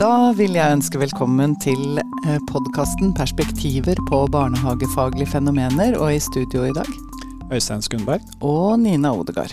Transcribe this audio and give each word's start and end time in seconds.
Da 0.00 0.30
vil 0.32 0.54
jeg 0.56 0.72
ønske 0.72 0.96
velkommen 0.96 1.58
til 1.60 1.98
podkasten 2.48 3.10
'Perspektiver 3.12 3.98
på 4.08 4.20
barnehagefaglige 4.32 5.28
fenomener', 5.28 5.98
og 6.00 6.14
i 6.14 6.18
studio 6.18 6.62
i 6.64 6.72
dag 6.72 6.88
Øystein 7.52 7.82
Skundberg. 7.84 8.24
Og 8.40 8.80
Nina 8.80 9.12
Odegard. 9.12 9.52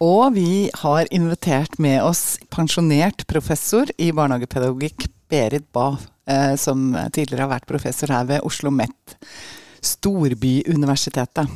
Og 0.00 0.34
vi 0.34 0.68
har 0.74 1.08
invitert 1.10 1.78
med 1.78 2.02
oss 2.02 2.36
pensjonert 2.50 3.24
professor 3.26 3.88
i 3.98 4.10
barnehagepedagogikk, 4.12 5.08
Berit 5.30 5.72
Bae, 5.72 5.96
eh, 6.28 6.54
som 6.56 6.92
tidligere 7.08 7.48
har 7.48 7.54
vært 7.56 7.66
professor 7.66 8.12
her 8.12 8.24
ved 8.24 8.44
Oslo 8.44 8.68
OsloMet, 8.68 9.16
storbyuniversitetet. 9.80 11.48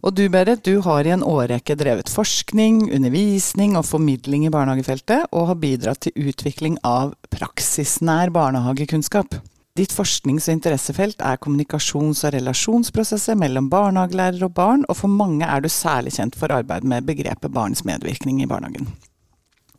Og 0.00 0.14
du 0.16 0.22
Berit, 0.32 0.62
du 0.64 0.80
har 0.80 1.04
i 1.04 1.12
en 1.12 1.24
årrekke 1.26 1.74
drevet 1.76 2.08
forskning, 2.08 2.86
undervisning 2.96 3.74
og 3.76 3.84
formidling 3.84 4.46
i 4.46 4.52
barnehagefeltet, 4.52 5.26
og 5.28 5.50
har 5.50 5.58
bidratt 5.60 6.00
til 6.06 6.30
utvikling 6.30 6.78
av 6.88 7.12
praksisnær 7.28 8.32
barnehagekunnskap. 8.32 9.36
Ditt 9.76 9.92
forsknings- 9.92 10.48
og 10.48 10.56
interessefelt 10.56 11.20
er 11.20 11.36
kommunikasjons- 11.36 12.24
og 12.24 12.32
relasjonsprosesser 12.34 13.36
mellom 13.36 13.68
barnehagelærer 13.70 14.48
og 14.48 14.56
barn, 14.56 14.88
og 14.88 14.96
for 15.02 15.12
mange 15.12 15.44
er 15.44 15.60
du 15.60 15.68
særlig 15.68 16.16
kjent 16.16 16.36
for 16.36 16.48
arbeid 16.48 16.82
med 16.82 17.04
begrepet 17.04 17.52
barns 17.52 17.84
medvirkning 17.84 18.40
i 18.40 18.48
barnehagen. 18.48 18.88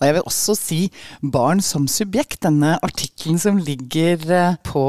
Og 0.01 0.07
jeg 0.07 0.15
vil 0.17 0.25
også 0.25 0.55
si 0.57 0.79
barn 1.21 1.61
som 1.61 1.85
subjekt. 1.85 2.39
Denne 2.41 2.73
artikkelen 2.81 3.37
som 3.41 3.59
ligger 3.61 4.23
eh, 4.33 4.55
på 4.65 4.81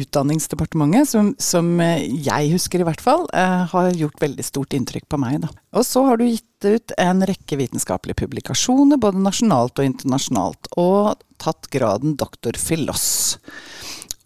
Utdanningsdepartementet, 0.00 1.10
som, 1.12 1.34
som, 1.36 1.68
eh, 1.84 2.06
jeg 2.24 2.54
husker 2.54 2.80
i 2.80 2.86
hvert 2.88 3.04
fall, 3.04 3.26
eh, 3.36 3.66
har 3.68 3.90
gjort 3.92 4.22
veldig 4.24 4.46
stort 4.46 4.72
inntrykk 4.76 5.10
på 5.12 5.20
meg. 5.20 5.42
Da. 5.44 5.52
Og 5.76 5.84
så 5.84 6.06
har 6.08 6.16
du 6.16 6.24
gitt 6.24 6.46
ut 6.64 6.96
en 6.96 7.20
rekke 7.28 7.60
vitenskapelige 7.60 8.22
publikasjoner, 8.22 9.00
både 9.00 9.20
nasjonalt 9.20 9.76
og 9.76 9.90
internasjonalt, 9.92 10.72
og 10.80 11.20
tatt 11.40 11.68
graden 11.72 12.16
doktor 12.20 12.56
filos. 12.60 13.36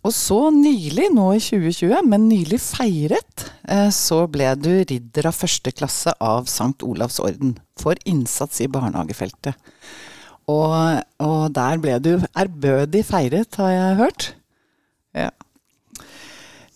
Og 0.04 0.12
så 0.12 0.38
nylig, 0.52 1.08
nå 1.16 1.30
i 1.32 1.40
2020, 1.40 2.02
men 2.04 2.26
nylig 2.28 2.58
feiret, 2.60 3.46
så 3.96 4.18
ble 4.28 4.50
du 4.60 4.68
ridder 4.82 5.30
av 5.30 5.38
første 5.38 5.72
klasse 5.72 6.12
av 6.20 6.44
St. 6.44 6.84
Olavs 6.84 7.16
orden 7.24 7.54
for 7.80 7.96
innsats 8.04 8.60
i 8.60 8.68
barnehagefeltet. 8.68 9.56
Og, 10.50 11.00
og, 11.24 11.44
der 11.56 11.80
ble 11.80 11.96
du 12.04 12.12
ærbødig 12.36 13.04
feiret, 13.08 13.56
har 13.56 13.72
jeg 13.72 14.00
hørt. 14.00 14.26
Ja. 15.16 15.30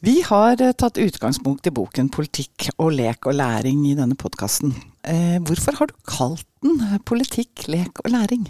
Vi 0.05 0.21
har 0.23 0.61
eh, 0.63 0.77
tatt 0.79 1.01
utgangspunkt 1.03 1.67
i 1.67 1.75
boken 1.75 2.09
'Politikk 2.09 2.69
og 2.79 2.93
lek 2.95 3.27
og 3.27 3.35
læring' 3.35 3.83
i 3.91 3.97
denne 3.99 4.15
podkasten. 4.15 4.73
Eh, 5.03 5.43
hvorfor 5.43 5.75
har 5.75 5.91
du 5.91 5.95
kalt 6.07 6.47
den 6.63 6.79
'Politikk, 7.03 7.67
lek 7.67 7.99
og 8.05 8.11
læring'? 8.15 8.47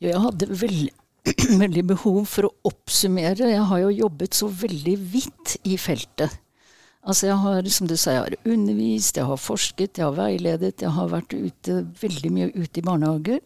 Jo, 0.00 0.08
jeg 0.08 0.20
hadde 0.20 0.48
veldig, 0.48 0.92
veldig 1.62 1.84
behov 1.94 2.22
for 2.30 2.48
å 2.48 2.54
oppsummere. 2.70 3.50
Jeg 3.52 3.66
har 3.70 3.82
jo 3.82 3.96
jobbet 4.06 4.36
så 4.38 4.48
veldig 4.48 4.96
vidt 5.12 5.56
i 5.68 5.76
feltet. 5.80 6.38
Altså 7.00 7.30
jeg 7.30 7.40
har, 7.40 7.68
som 7.72 7.88
du 7.88 7.96
sa, 7.96 8.12
jeg 8.12 8.24
har 8.26 8.52
undervist, 8.52 9.16
jeg 9.16 9.28
har 9.28 9.40
forsket, 9.40 9.98
jeg 9.98 10.04
har 10.04 10.16
veiledet, 10.18 10.82
jeg 10.84 10.92
har 10.92 11.08
vært 11.08 11.32
ute, 11.32 11.78
veldig 12.00 12.32
mye 12.34 12.50
ute 12.52 12.82
i 12.82 12.84
barnehager. 12.84 13.40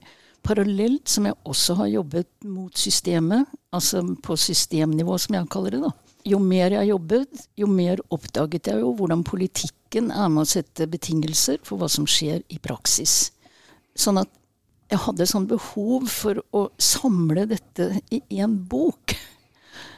Parallelt 0.45 1.09
som 1.09 1.29
jeg 1.29 1.39
også 1.49 1.77
har 1.79 1.93
jobbet 1.93 2.29
mot 2.51 2.75
systemet, 2.77 3.47
altså 3.73 4.03
på 4.23 4.37
systemnivå, 4.37 5.17
som 5.23 5.39
jeg 5.39 5.51
kaller 5.55 5.77
det. 5.77 5.85
da. 5.87 5.93
Jo 6.25 6.41
mer 6.43 6.75
jeg 6.75 6.91
jobbet, 6.91 7.47
jo 7.61 7.69
mer 7.71 8.03
oppdaget 8.13 8.73
jeg 8.73 8.83
jo 8.83 8.91
hvordan 8.99 9.23
politikken 9.25 10.11
er 10.11 10.29
med 10.33 10.45
å 10.45 10.51
sette 10.51 10.89
betingelser 10.91 11.63
for 11.63 11.79
hva 11.81 11.89
som 11.93 12.09
skjer 12.11 12.43
i 12.51 12.59
praksis. 12.59 13.31
Sånn 13.95 14.19
at 14.19 14.33
jeg 14.93 15.01
hadde 15.07 15.27
sånn 15.29 15.47
behov 15.49 16.09
for 16.13 16.41
å 16.55 16.67
samle 16.81 17.47
dette 17.51 17.89
i 18.13 18.21
én 18.37 18.57
bok. 18.69 19.15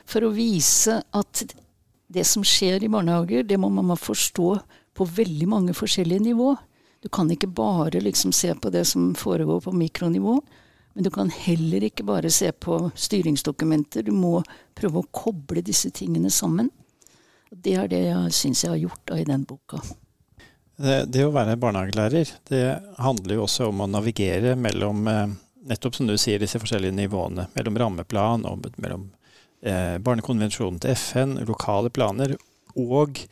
For 0.06 0.22
å 0.22 0.34
vise 0.34 1.00
at 1.16 1.42
det 2.06 2.24
som 2.28 2.44
skjer 2.46 2.84
i 2.86 2.90
barnehager, 2.90 3.42
det 3.42 3.58
må 3.58 3.70
man 3.74 3.96
forstå 3.98 4.50
på 4.96 5.08
veldig 5.18 5.48
mange 5.50 5.74
forskjellige 5.76 6.28
nivå. 6.28 6.54
Du 7.02 7.10
kan 7.12 7.30
ikke 7.30 7.50
bare 7.50 8.00
liksom 8.00 8.32
se 8.32 8.54
på 8.54 8.70
det 8.70 8.86
som 8.88 9.10
foregår 9.18 9.60
på 9.66 9.74
mikronivå. 9.74 10.38
Men 10.94 11.04
du 11.04 11.10
kan 11.12 11.28
heller 11.28 11.84
ikke 11.84 12.06
bare 12.08 12.30
se 12.32 12.48
på 12.52 12.78
styringsdokumenter. 12.94 14.06
Du 14.06 14.14
må 14.16 14.38
prøve 14.78 15.02
å 15.02 15.10
koble 15.12 15.60
disse 15.66 15.90
tingene 15.92 16.30
sammen. 16.32 16.70
Det 17.50 17.74
er 17.76 17.90
det 17.92 18.00
jeg 18.06 18.32
syns 18.34 18.64
jeg 18.64 18.72
har 18.72 18.80
gjort 18.80 19.02
da, 19.10 19.18
i 19.20 19.28
den 19.28 19.44
boka. 19.44 19.82
Det, 20.76 21.22
å 21.24 21.32
være 21.32 21.56
barnehagelærer, 21.56 22.30
det 22.50 22.62
handler 23.00 23.38
jo 23.38 23.46
også 23.46 23.70
om 23.70 23.80
å 23.80 23.88
navigere 23.88 24.52
mellom 24.60 25.06
eh, 25.08 25.24
nettopp 25.70 25.96
som 25.96 26.10
du 26.10 26.16
sier, 26.20 26.42
disse 26.42 26.60
forskjellige 26.60 26.96
nivåene. 26.98 27.48
Mellom 27.56 27.80
rammeplan 27.80 28.44
og 28.48 28.68
mellom 28.76 29.08
eh, 29.64 29.96
barnekonvensjonen 30.04 30.82
til 30.84 30.92
FN, 30.96 31.38
lokale 31.48 31.92
planer 31.94 32.36
og 32.76 33.24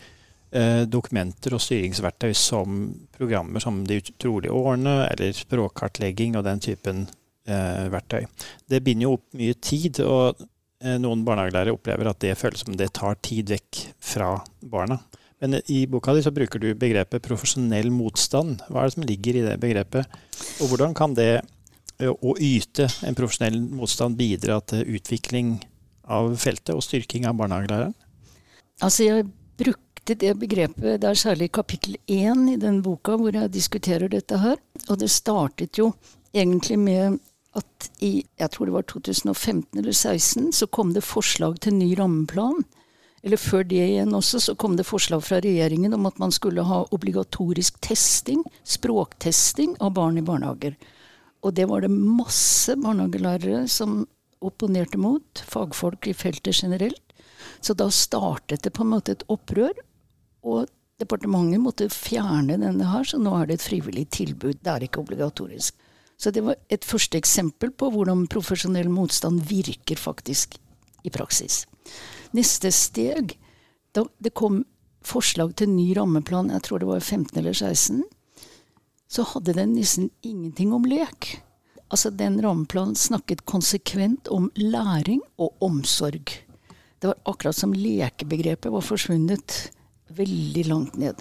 Eh, 0.54 0.84
dokumenter 0.86 1.56
og 1.56 1.62
styringsverktøy 1.64 2.30
som 2.38 2.84
programmer 3.16 3.58
som 3.58 3.80
De 3.88 3.96
utrolige 3.98 4.54
årene 4.54 5.08
eller 5.08 5.32
språkkartlegging 5.34 6.36
og 6.38 6.44
den 6.46 6.62
typen 6.62 7.06
verktøy. 7.44 8.22
Det 8.70 8.78
binder 8.80 9.04
jo 9.04 9.16
opp 9.18 9.34
mye 9.36 9.56
tid, 9.60 9.98
og 10.00 10.38
noen 11.02 11.24
barnehagelærere 11.26 11.74
opplever 11.76 12.08
at 12.08 12.22
det 12.24 12.38
føles 12.40 12.62
som 12.62 12.78
det 12.80 12.86
tar 12.96 13.18
tid 13.20 13.52
vekk 13.52 13.80
fra 14.00 14.30
barna. 14.64 14.96
Men 15.44 15.60
i 15.66 15.82
boka 15.86 16.14
di 16.14 16.22
så 16.24 16.30
bruker 16.32 16.58
du 16.58 16.70
begrepet 16.72 17.20
profesjonell 17.20 17.90
motstand. 17.92 18.62
Hva 18.72 18.80
er 18.80 18.88
det 18.88 18.94
som 18.94 19.04
ligger 19.04 19.36
i 19.36 19.42
det 19.44 19.58
begrepet? 19.60 20.14
Og 20.64 20.70
hvordan 20.70 20.94
kan 20.96 21.12
det 21.12 21.42
å 22.00 22.32
yte 22.40 22.86
en 23.04 23.16
profesjonell 23.18 23.58
motstand 23.76 24.16
bidra 24.16 24.56
til 24.64 24.88
utvikling 24.96 25.58
av 26.08 26.32
feltet 26.40 26.72
og 26.72 26.80
styrking 26.86 27.26
av 27.28 27.36
barnehagelæreren? 27.36 27.92
Altså 28.80 29.04
jeg 29.04 29.26
brukte 29.60 30.16
det 30.16 30.32
begrepet. 30.40 31.02
Det 31.02 31.10
er 31.10 31.20
særlig 31.20 31.50
kapittel 31.52 31.98
én 32.08 32.48
i 32.54 32.56
den 32.60 32.80
boka 32.80 33.18
hvor 33.20 33.36
jeg 33.36 33.52
diskuterer 33.52 34.08
dette 34.08 34.40
her. 34.40 34.56
Og 34.88 34.96
det 35.04 35.10
startet 35.12 35.76
jo 35.76 35.90
egentlig 36.32 36.80
med 36.80 37.20
at 37.54 37.90
i 38.00 38.24
jeg 38.40 38.50
tror 38.56 38.72
det 38.72 38.78
var 38.78 38.88
2015 38.88 39.76
eller 39.76 39.92
2016 39.92 40.56
så 40.56 40.72
kom 40.72 40.96
det 40.96 41.04
forslag 41.04 41.60
til 41.60 41.76
ny 41.76 41.92
rammeplan. 42.00 42.64
Eller 43.24 43.40
før 43.40 43.64
det 43.64 43.80
igjen 43.80 44.12
også, 44.12 44.40
så 44.42 44.54
kom 44.60 44.74
det 44.76 44.84
forslag 44.84 45.22
fra 45.24 45.38
regjeringen 45.40 45.96
om 45.96 46.04
at 46.10 46.18
man 46.20 46.32
skulle 46.34 46.64
ha 46.68 46.82
obligatorisk 46.92 47.78
testing, 47.84 48.42
språktesting 48.68 49.78
av 49.80 49.94
barn 49.96 50.20
i 50.20 50.24
barnehager. 50.24 50.76
Og 51.44 51.54
det 51.56 51.64
var 51.70 51.84
det 51.84 51.92
masse 51.92 52.76
barnehagelærere 52.76 53.64
som 53.72 54.02
opponerte 54.44 55.00
mot, 55.00 55.40
fagfolk 55.48 56.10
i 56.10 56.16
feltet 56.16 56.60
generelt. 56.60 57.00
Så 57.64 57.72
da 57.72 57.88
startet 57.88 58.64
det 58.64 58.74
på 58.76 58.84
en 58.84 58.92
måte 58.92 59.16
et 59.16 59.24
opprør, 59.32 59.72
og 60.44 60.68
departementet 61.00 61.62
måtte 61.64 61.88
fjerne 61.92 62.58
denne 62.60 62.90
her, 62.90 63.08
så 63.08 63.16
nå 63.20 63.32
er 63.38 63.48
det 63.48 63.58
et 63.58 63.68
frivillig 63.70 64.04
tilbud. 64.12 64.60
Det 64.60 64.72
er 64.72 64.84
ikke 64.84 65.00
obligatorisk. 65.00 65.80
Så 66.20 66.30
det 66.30 66.44
var 66.44 66.60
et 66.72 66.84
første 66.84 67.18
eksempel 67.18 67.72
på 67.72 67.88
hvordan 67.90 68.28
profesjonell 68.30 68.92
motstand 68.92 69.42
virker 69.48 69.98
faktisk 69.98 70.58
i 71.04 71.12
praksis. 71.12 71.64
Neste 72.34 72.72
steg, 72.74 73.36
da 73.94 74.04
det 74.18 74.34
kom 74.34 74.64
forslag 75.04 75.54
til 75.58 75.70
ny 75.70 75.92
rammeplan, 75.96 76.50
jeg 76.50 76.64
tror 76.66 76.82
det 76.82 76.88
var 76.88 77.02
15 77.02 77.38
eller 77.38 77.54
16, 77.54 78.02
så 79.06 79.26
hadde 79.34 79.54
den 79.54 79.74
nissen 79.76 80.08
ingenting 80.26 80.72
om 80.74 80.86
lek. 80.88 81.36
Altså 81.92 82.10
Den 82.10 82.40
rammeplanen 82.42 82.96
snakket 82.98 83.44
konsekvent 83.46 84.28
om 84.32 84.48
læring 84.56 85.20
og 85.38 85.54
omsorg. 85.62 86.32
Det 86.98 87.10
var 87.10 87.20
akkurat 87.28 87.54
som 87.54 87.74
lekebegrepet 87.76 88.72
var 88.72 88.82
forsvunnet 88.82 89.58
veldig 90.16 90.64
langt 90.66 90.96
ned. 90.98 91.20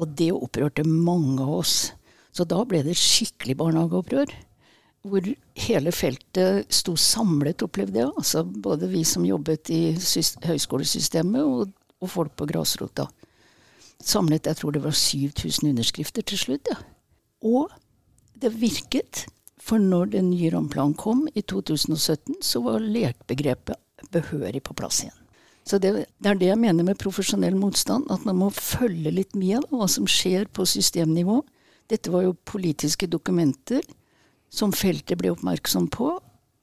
Og 0.00 0.16
det 0.18 0.32
opprørte 0.32 0.86
mange 0.88 1.44
av 1.44 1.60
oss. 1.60 1.92
Så 2.34 2.46
da 2.48 2.64
ble 2.66 2.80
det 2.82 2.96
skikkelig 2.98 3.58
barnehageopprør. 3.60 4.32
Hvor 5.04 5.26
hele 5.66 5.92
feltet 5.92 6.72
sto 6.72 6.94
samlet, 6.96 7.62
opplevde 7.66 8.00
jeg. 8.00 8.12
Altså 8.16 8.44
både 8.44 8.88
vi 8.88 9.02
som 9.04 9.26
jobbet 9.28 9.70
i 9.74 9.82
høyskolesystemet, 10.46 11.44
og, 11.44 11.74
og, 12.00 12.08
folk 12.08 12.32
på 12.38 12.48
grasrota. 12.48 13.06
Samlet, 14.00 14.48
jeg 14.48 14.60
tror 14.60 14.72
det 14.72 14.84
var 14.84 14.96
7000 14.96 15.70
underskrifter 15.74 16.24
til 16.24 16.40
slutt. 16.40 16.72
Ja. 16.72 16.78
Og 17.44 17.72
det 18.40 18.54
virket. 18.60 19.26
For 19.64 19.80
når 19.80 20.10
den 20.12 20.26
nye 20.28 20.50
rammeplanen 20.52 20.96
kom 21.00 21.22
i 21.32 21.40
2017, 21.40 22.40
så 22.44 22.60
var 22.60 22.84
lekbegrepet 22.84 24.10
behørig 24.12 24.60
på 24.66 24.74
plass 24.76 25.04
igjen. 25.04 25.20
Så 25.64 25.78
det, 25.80 25.92
det, 26.20 26.28
er 26.28 26.36
det 26.36 26.50
jeg 26.50 26.60
mener 26.60 26.84
med 26.84 27.00
profesjonell 27.00 27.56
motstand, 27.56 28.10
at 28.12 28.26
man 28.28 28.36
må 28.42 28.50
følge 28.52 29.12
litt 29.14 29.32
med 29.38 29.64
hva 29.70 29.88
som 29.88 30.08
skjer 30.10 30.50
på 30.52 30.66
systemnivå. 30.68 31.38
Dette 31.88 32.12
var 32.12 32.26
jo 32.26 32.36
politiske 32.44 33.08
dokumenter 33.08 33.80
som 34.54 34.74
feltet 34.74 35.18
ble 35.20 35.32
oppmerksom 35.34 35.88
på, 35.92 36.14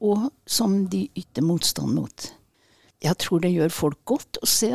og 0.02 0.30
som 0.50 0.86
de 0.90 1.06
ytter 1.18 1.46
motstand 1.46 1.94
mot. 1.94 2.28
Jeg 3.02 3.18
tror 3.22 3.42
det 3.44 3.54
gjør 3.54 3.74
folk 3.74 4.00
godt 4.10 4.40
å 4.42 4.50
se 4.50 4.72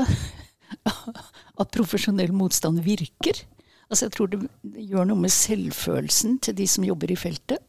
at 1.61 1.75
profesjonell 1.75 2.35
motstand 2.35 2.83
virker. 2.87 3.43
Altså 3.87 4.07
Jeg 4.07 4.17
tror 4.17 4.31
det 4.33 4.43
gjør 4.91 5.09
noe 5.11 5.25
med 5.27 5.35
selvfølelsen 5.35 6.41
til 6.43 6.57
de 6.59 6.67
som 6.71 6.87
jobber 6.87 7.13
i 7.15 7.19
feltet. 7.19 7.63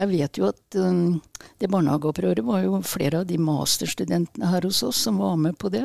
Jeg 0.00 0.08
vet 0.08 0.38
jo 0.40 0.48
at 0.48 0.78
um, 0.80 1.20
det 1.60 1.68
barnehageopprøret 1.70 2.44
var 2.46 2.64
jo 2.64 2.80
flere 2.88 3.20
av 3.20 3.28
de 3.28 3.36
masterstudentene 3.38 4.48
her 4.48 4.64
hos 4.66 4.80
oss 4.86 5.02
som 5.04 5.20
var 5.20 5.36
med 5.40 5.58
på 5.60 5.70
det. 5.72 5.84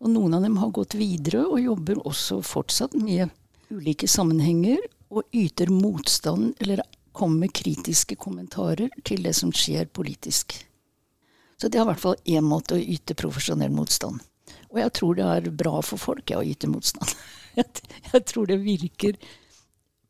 Og 0.00 0.14
noen 0.14 0.38
av 0.38 0.46
dem 0.46 0.56
har 0.62 0.70
gått 0.72 0.96
videre 0.96 1.42
og 1.44 1.60
jobber 1.60 2.00
også 2.08 2.38
fortsatt 2.46 2.94
med 2.96 3.34
ulike 3.70 4.08
sammenhenger 4.08 4.80
og 5.10 5.26
yter 5.34 5.70
motstand 5.74 6.54
eller 6.62 6.82
kommer 7.12 7.46
med 7.46 7.54
kritiske 7.56 8.16
kommentarer 8.20 8.90
til 9.04 9.24
det 9.24 9.34
som 9.36 9.52
skjer 9.52 9.90
politisk. 9.92 10.54
Så 11.60 11.68
det 11.68 11.78
er 11.78 11.84
i 11.84 11.90
hvert 11.90 12.02
fall 12.02 12.16
én 12.24 12.46
måte 12.46 12.76
å 12.76 12.80
yte 12.80 13.16
profesjonell 13.18 13.72
motstand. 13.74 14.20
Og 14.70 14.80
jeg 14.80 14.92
tror 14.96 15.18
det 15.18 15.26
er 15.26 15.50
bra 15.52 15.80
for 15.84 16.00
folk 16.00 16.32
å 16.32 16.44
yte 16.46 16.70
motstand. 16.70 17.14
Jeg 18.12 18.22
tror 18.30 18.46
det 18.46 18.60
virker 18.62 19.16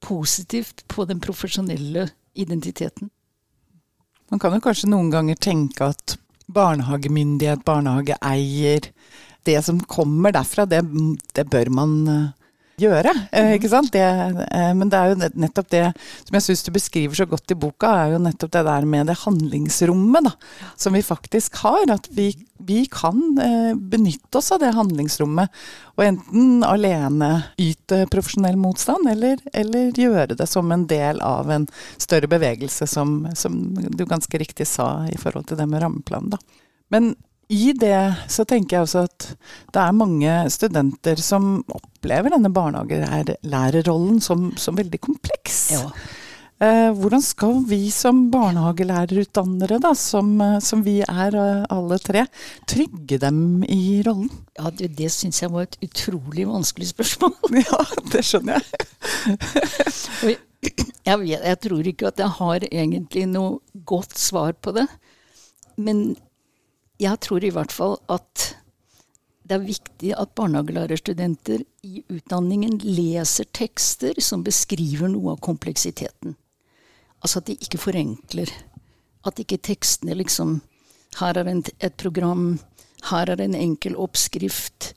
positivt 0.04 0.84
på 0.88 1.06
den 1.08 1.22
profesjonelle 1.24 2.04
identiteten. 2.36 3.08
Man 4.30 4.38
kan 4.38 4.54
jo 4.54 4.60
kanskje 4.62 4.90
noen 4.92 5.08
ganger 5.10 5.40
tenke 5.40 5.88
at 5.90 6.18
barnehagemyndighet, 6.52 7.64
barnehageeier 7.64 8.90
Det 9.42 9.56
som 9.64 9.80
kommer 9.80 10.34
derfra, 10.36 10.66
det, 10.68 10.82
det 11.32 11.46
bør 11.48 11.70
man 11.72 11.92
eh, 12.08 12.26
gjøre. 12.80 13.12
Eh, 13.30 13.44
mhm. 13.44 13.54
ikke 13.58 13.70
sant? 13.72 13.92
Det, 13.94 14.02
eh, 14.02 14.72
men 14.76 14.90
det 14.90 14.98
er 14.98 15.12
jo 15.12 15.30
nettopp 15.44 15.70
det 15.72 15.84
som 16.24 16.36
jeg 16.38 16.46
syns 16.46 16.64
du 16.66 16.70
beskriver 16.74 17.18
så 17.18 17.26
godt 17.28 17.54
i 17.54 17.58
boka, 17.58 17.90
er 17.90 18.14
jo 18.14 18.22
nettopp 18.24 18.52
det 18.56 18.64
der 18.68 18.86
med 18.88 19.10
det 19.10 19.18
handlingsrommet 19.22 20.28
da, 20.28 20.34
som 20.80 20.96
vi 20.96 21.02
faktisk 21.04 21.60
har. 21.64 21.84
At 21.92 22.08
vi, 22.16 22.30
vi 22.58 22.84
kan 22.90 23.22
eh, 23.42 23.72
benytte 23.74 24.40
oss 24.40 24.52
av 24.54 24.62
det 24.64 24.74
handlingsrommet. 24.76 25.62
Og 25.98 26.06
enten 26.06 26.64
alene 26.64 27.30
yte 27.60 28.04
profesjonell 28.12 28.56
motstand, 28.60 29.08
eller, 29.10 29.40
eller 29.52 29.90
gjøre 29.96 30.38
det 30.38 30.48
som 30.48 30.70
en 30.72 30.86
del 30.90 31.20
av 31.24 31.50
en 31.52 31.66
større 32.00 32.30
bevegelse, 32.30 32.88
som, 32.88 33.24
som 33.36 33.58
du 33.76 34.06
ganske 34.08 34.40
riktig 34.40 34.68
sa 34.70 35.06
i 35.10 35.18
forhold 35.20 35.50
til 35.50 35.60
det 35.60 35.68
med 35.68 35.84
rammeplan. 35.84 36.32
Da. 36.32 36.40
Men 36.90 37.14
i 37.50 37.72
det 37.74 37.98
så 38.30 38.46
tenker 38.46 38.76
jeg 38.76 38.86
også 38.86 39.04
at 39.08 39.28
det 39.74 39.82
er 39.82 39.96
mange 39.98 40.34
studenter 40.54 41.20
som 41.22 41.60
opplever 41.74 42.30
denne 42.30 42.52
barnehagelærerrollen 42.54 44.20
som, 44.22 44.52
som 44.60 44.78
veldig 44.78 45.00
kompleks. 45.02 45.56
Ja. 45.74 45.88
Eh, 46.60 46.90
hvordan 46.92 47.22
skal 47.24 47.62
vi 47.66 47.88
som 47.90 48.26
barnehagelærerutdannere, 48.30 49.80
da, 49.82 49.94
som, 49.96 50.34
som 50.60 50.84
vi 50.84 50.98
er 51.00 51.36
eh, 51.40 51.64
alle 51.72 51.98
tre, 52.04 52.26
trygge 52.68 53.18
dem 53.22 53.64
i 53.64 54.02
rollen? 54.06 54.30
Ja, 54.58 54.70
Det, 54.70 54.92
det 54.98 55.10
syns 55.14 55.42
jeg 55.42 55.50
var 55.54 55.66
et 55.66 55.78
utrolig 55.82 56.46
vanskelig 56.46 56.92
spørsmål. 56.92 57.34
ja, 57.64 57.82
det 58.12 58.24
skjønner 58.28 58.60
jeg. 58.60 58.86
jeg, 61.08 61.18
vet, 61.24 61.38
jeg 61.40 61.60
tror 61.66 61.92
ikke 61.94 62.12
at 62.12 62.20
jeg 62.20 62.36
har 62.38 62.70
egentlig 62.70 63.26
noe 63.32 63.84
godt 63.88 64.20
svar 64.20 64.52
på 64.60 64.76
det. 64.76 64.86
Men 65.80 66.12
jeg 67.00 67.20
tror 67.24 67.44
i 67.44 67.52
hvert 67.54 67.72
fall 67.72 67.96
at 68.12 68.50
det 69.50 69.56
er 69.56 69.66
viktig 69.66 70.10
at 70.14 70.34
barnehagelærerstudenter 70.38 71.64
i 71.82 72.04
utdanningen 72.12 72.76
leser 72.84 73.48
tekster 73.56 74.20
som 74.22 74.44
beskriver 74.46 75.10
noe 75.10 75.34
av 75.34 75.40
kompleksiteten. 75.42 76.36
Altså 77.20 77.40
at 77.40 77.48
de 77.48 77.56
ikke 77.58 77.80
forenkler. 77.82 78.52
At 79.26 79.40
ikke 79.42 79.60
tekstene 79.60 80.16
liksom 80.16 80.60
Her 81.18 81.34
er 81.40 81.48
en, 81.50 81.64
et 81.82 81.96
program, 81.98 82.60
her 83.10 83.26
er 83.32 83.40
en 83.42 83.56
enkel 83.58 83.96
oppskrift. 83.98 84.92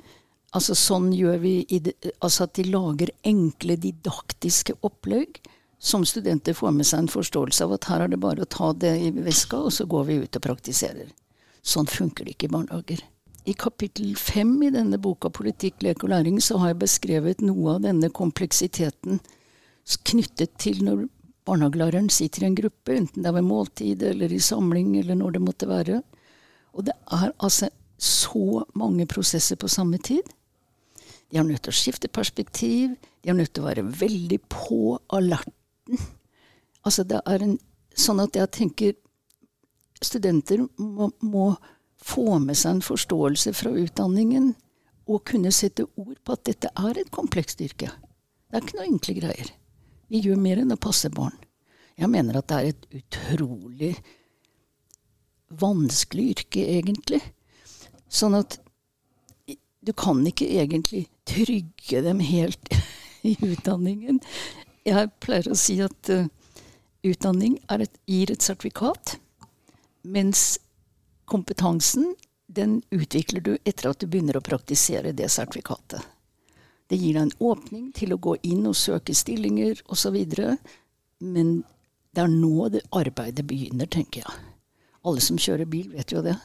Altså 0.54 0.76
sånn 0.78 1.08
gjør 1.18 1.40
vi 1.42 1.54
det, 1.82 1.96
Altså 2.22 2.46
at 2.46 2.54
de 2.54 2.68
lager 2.70 3.10
enkle 3.26 3.80
didaktiske 3.82 4.76
opplegg 4.86 5.42
som 5.82 6.06
studenter 6.06 6.54
får 6.54 6.72
med 6.78 6.86
seg 6.86 7.02
en 7.02 7.10
forståelse 7.10 7.66
av 7.66 7.74
at 7.80 7.90
her 7.90 8.06
er 8.06 8.14
det 8.14 8.22
bare 8.22 8.46
å 8.46 8.52
ta 8.60 8.70
det 8.78 8.94
i 9.02 9.10
veska, 9.18 9.58
og 9.58 9.74
så 9.74 9.90
går 9.90 10.06
vi 10.12 10.22
ut 10.22 10.38
og 10.38 10.46
praktiserer. 10.46 11.10
Sånn 11.64 11.88
funker 11.88 12.28
det 12.28 12.36
ikke 12.36 12.50
i 12.50 12.54
barnehager. 12.54 13.04
I 13.44 13.56
kapittel 13.60 14.16
fem 14.20 14.56
i 14.64 14.72
denne 14.72 15.00
boka 15.04 15.32
Politikk, 15.34 15.82
lek 15.84 16.04
og 16.04 16.14
læring 16.14 16.40
så 16.44 16.60
har 16.62 16.72
jeg 16.72 16.84
beskrevet 16.84 17.44
noe 17.44 17.76
av 17.76 17.84
denne 17.84 18.10
kompleksiteten 18.12 19.20
knyttet 20.08 20.54
til 20.64 20.80
når 20.86 21.06
barnehagelæreren 21.48 22.08
sitter 22.12 22.46
i 22.46 22.50
en 22.50 22.56
gruppe, 22.56 22.96
enten 22.96 23.24
det 23.24 23.32
er 23.32 23.36
ved 23.36 23.48
måltid 23.48 24.04
eller 24.08 24.32
i 24.32 24.40
samling 24.40 24.94
eller 25.00 25.20
når 25.20 25.36
det 25.36 25.44
måtte 25.44 25.68
være. 25.68 26.00
Og 26.74 26.88
det 26.88 26.96
er 27.12 27.34
altså 27.44 27.70
så 28.00 28.64
mange 28.80 29.06
prosesser 29.08 29.60
på 29.60 29.68
samme 29.72 30.00
tid. 30.04 30.24
De 31.32 31.40
er 31.40 31.48
nødt 31.48 31.64
til 31.66 31.74
å 31.74 31.76
skifte 31.76 32.12
perspektiv. 32.12 32.96
De 33.24 33.32
er 33.32 33.38
nødt 33.38 33.54
til 33.56 33.64
å 33.64 33.70
være 33.70 33.86
veldig 34.00 34.40
på 34.52 34.98
alerten. 35.16 36.00
Altså 36.84 37.04
det 37.08 37.22
er 37.26 37.44
en, 37.44 37.58
sånn 37.96 38.20
at 38.24 38.36
jeg 38.36 38.52
tenker 38.56 38.96
studenter 40.08 40.66
må, 40.78 41.10
må 41.22 41.48
få 42.04 42.40
med 42.44 42.58
seg 42.60 42.78
en 42.78 42.86
forståelse 42.86 43.54
fra 43.56 43.74
utdanningen 43.84 44.54
og 45.10 45.24
kunne 45.28 45.52
sette 45.56 45.86
ord 46.00 46.18
på 46.24 46.36
at 46.36 46.46
dette 46.48 46.72
er 46.72 47.00
et 47.00 47.12
komplekst 47.14 47.62
yrke. 47.64 47.90
Det 47.90 48.60
er 48.60 48.66
ikke 48.66 48.80
noe 48.80 48.90
enkle 48.90 49.16
greier. 49.18 49.54
Vi 50.12 50.22
gjør 50.24 50.40
mer 50.40 50.62
enn 50.62 50.76
å 50.76 50.80
passe 50.80 51.10
barn. 51.14 51.36
Jeg 51.98 52.10
mener 52.10 52.40
at 52.40 52.50
det 52.50 52.60
er 52.60 52.70
et 52.72 52.86
utrolig 53.00 53.94
vanskelig 55.54 56.30
yrke, 56.34 56.64
egentlig. 56.78 57.22
Sånn 58.10 58.38
at 58.38 58.60
du 59.84 59.92
kan 59.98 60.22
ikke 60.28 60.48
egentlig 60.48 61.08
trygge 61.28 62.02
dem 62.06 62.22
helt 62.24 62.72
i 63.30 63.36
utdanningen. 63.44 64.22
Jeg 64.88 65.12
pleier 65.24 65.52
å 65.52 65.60
si 65.60 65.78
at 65.84 66.12
uh, 66.12 66.28
utdanning 67.04 67.60
et, 67.72 68.00
gir 68.10 68.32
et 68.32 68.44
sertifikat. 68.44 69.18
Mens 70.04 70.60
kompetansen 71.26 72.16
den 72.48 72.82
utvikler 72.90 73.42
du 73.42 73.58
etter 73.64 73.90
at 73.90 74.00
du 74.00 74.08
begynner 74.08 74.38
å 74.38 74.46
praktisere 74.46 75.14
det 75.16 75.30
sertifikatet. 75.32 76.02
Det 76.88 77.00
gir 77.00 77.16
deg 77.16 77.24
en 77.24 77.38
åpning 77.40 77.92
til 77.96 78.14
å 78.14 78.20
gå 78.22 78.36
inn 78.46 78.68
og 78.70 78.76
søke 78.78 79.16
stillinger 79.16 79.80
osv. 79.90 80.18
Men 81.24 81.54
det 82.14 82.26
er 82.26 82.34
nå 82.34 82.68
det 82.70 82.84
arbeidet 82.94 83.46
begynner, 83.50 83.88
tenker 83.88 84.26
jeg. 84.26 84.42
Alle 85.04 85.24
som 85.24 85.40
kjører 85.40 85.66
bil, 85.70 85.90
vet 85.96 86.14
jo 86.14 86.22
det. 86.24 86.36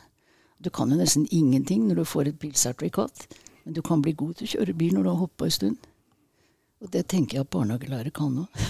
Du 0.59 0.71
kan 0.75 0.91
jo 0.91 0.99
nesten 0.99 1.27
ingenting 1.31 1.85
når 1.87 2.01
du 2.01 2.09
får 2.09 2.31
et 2.31 2.39
bilsertifikat, 2.41 3.27
men 3.65 3.77
du 3.77 3.83
kan 3.85 4.01
bli 4.03 4.15
god 4.19 4.39
til 4.39 4.49
å 4.49 4.53
kjøre 4.57 4.79
bil 4.79 4.97
når 4.97 5.05
du 5.05 5.11
har 5.11 5.21
holdt 5.21 5.45
en 5.45 5.55
stund. 5.59 5.91
Og 6.83 6.91
det 6.95 7.05
tenker 7.11 7.39
jeg 7.39 7.47
at 7.47 7.53
barnehagelærere 7.53 8.15
kan 8.15 8.41
òg. 8.47 8.65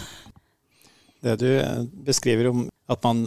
Det 1.24 1.34
du 1.40 1.48
beskriver 2.06 2.50
om 2.50 2.66
at 2.88 3.04
man 3.04 3.24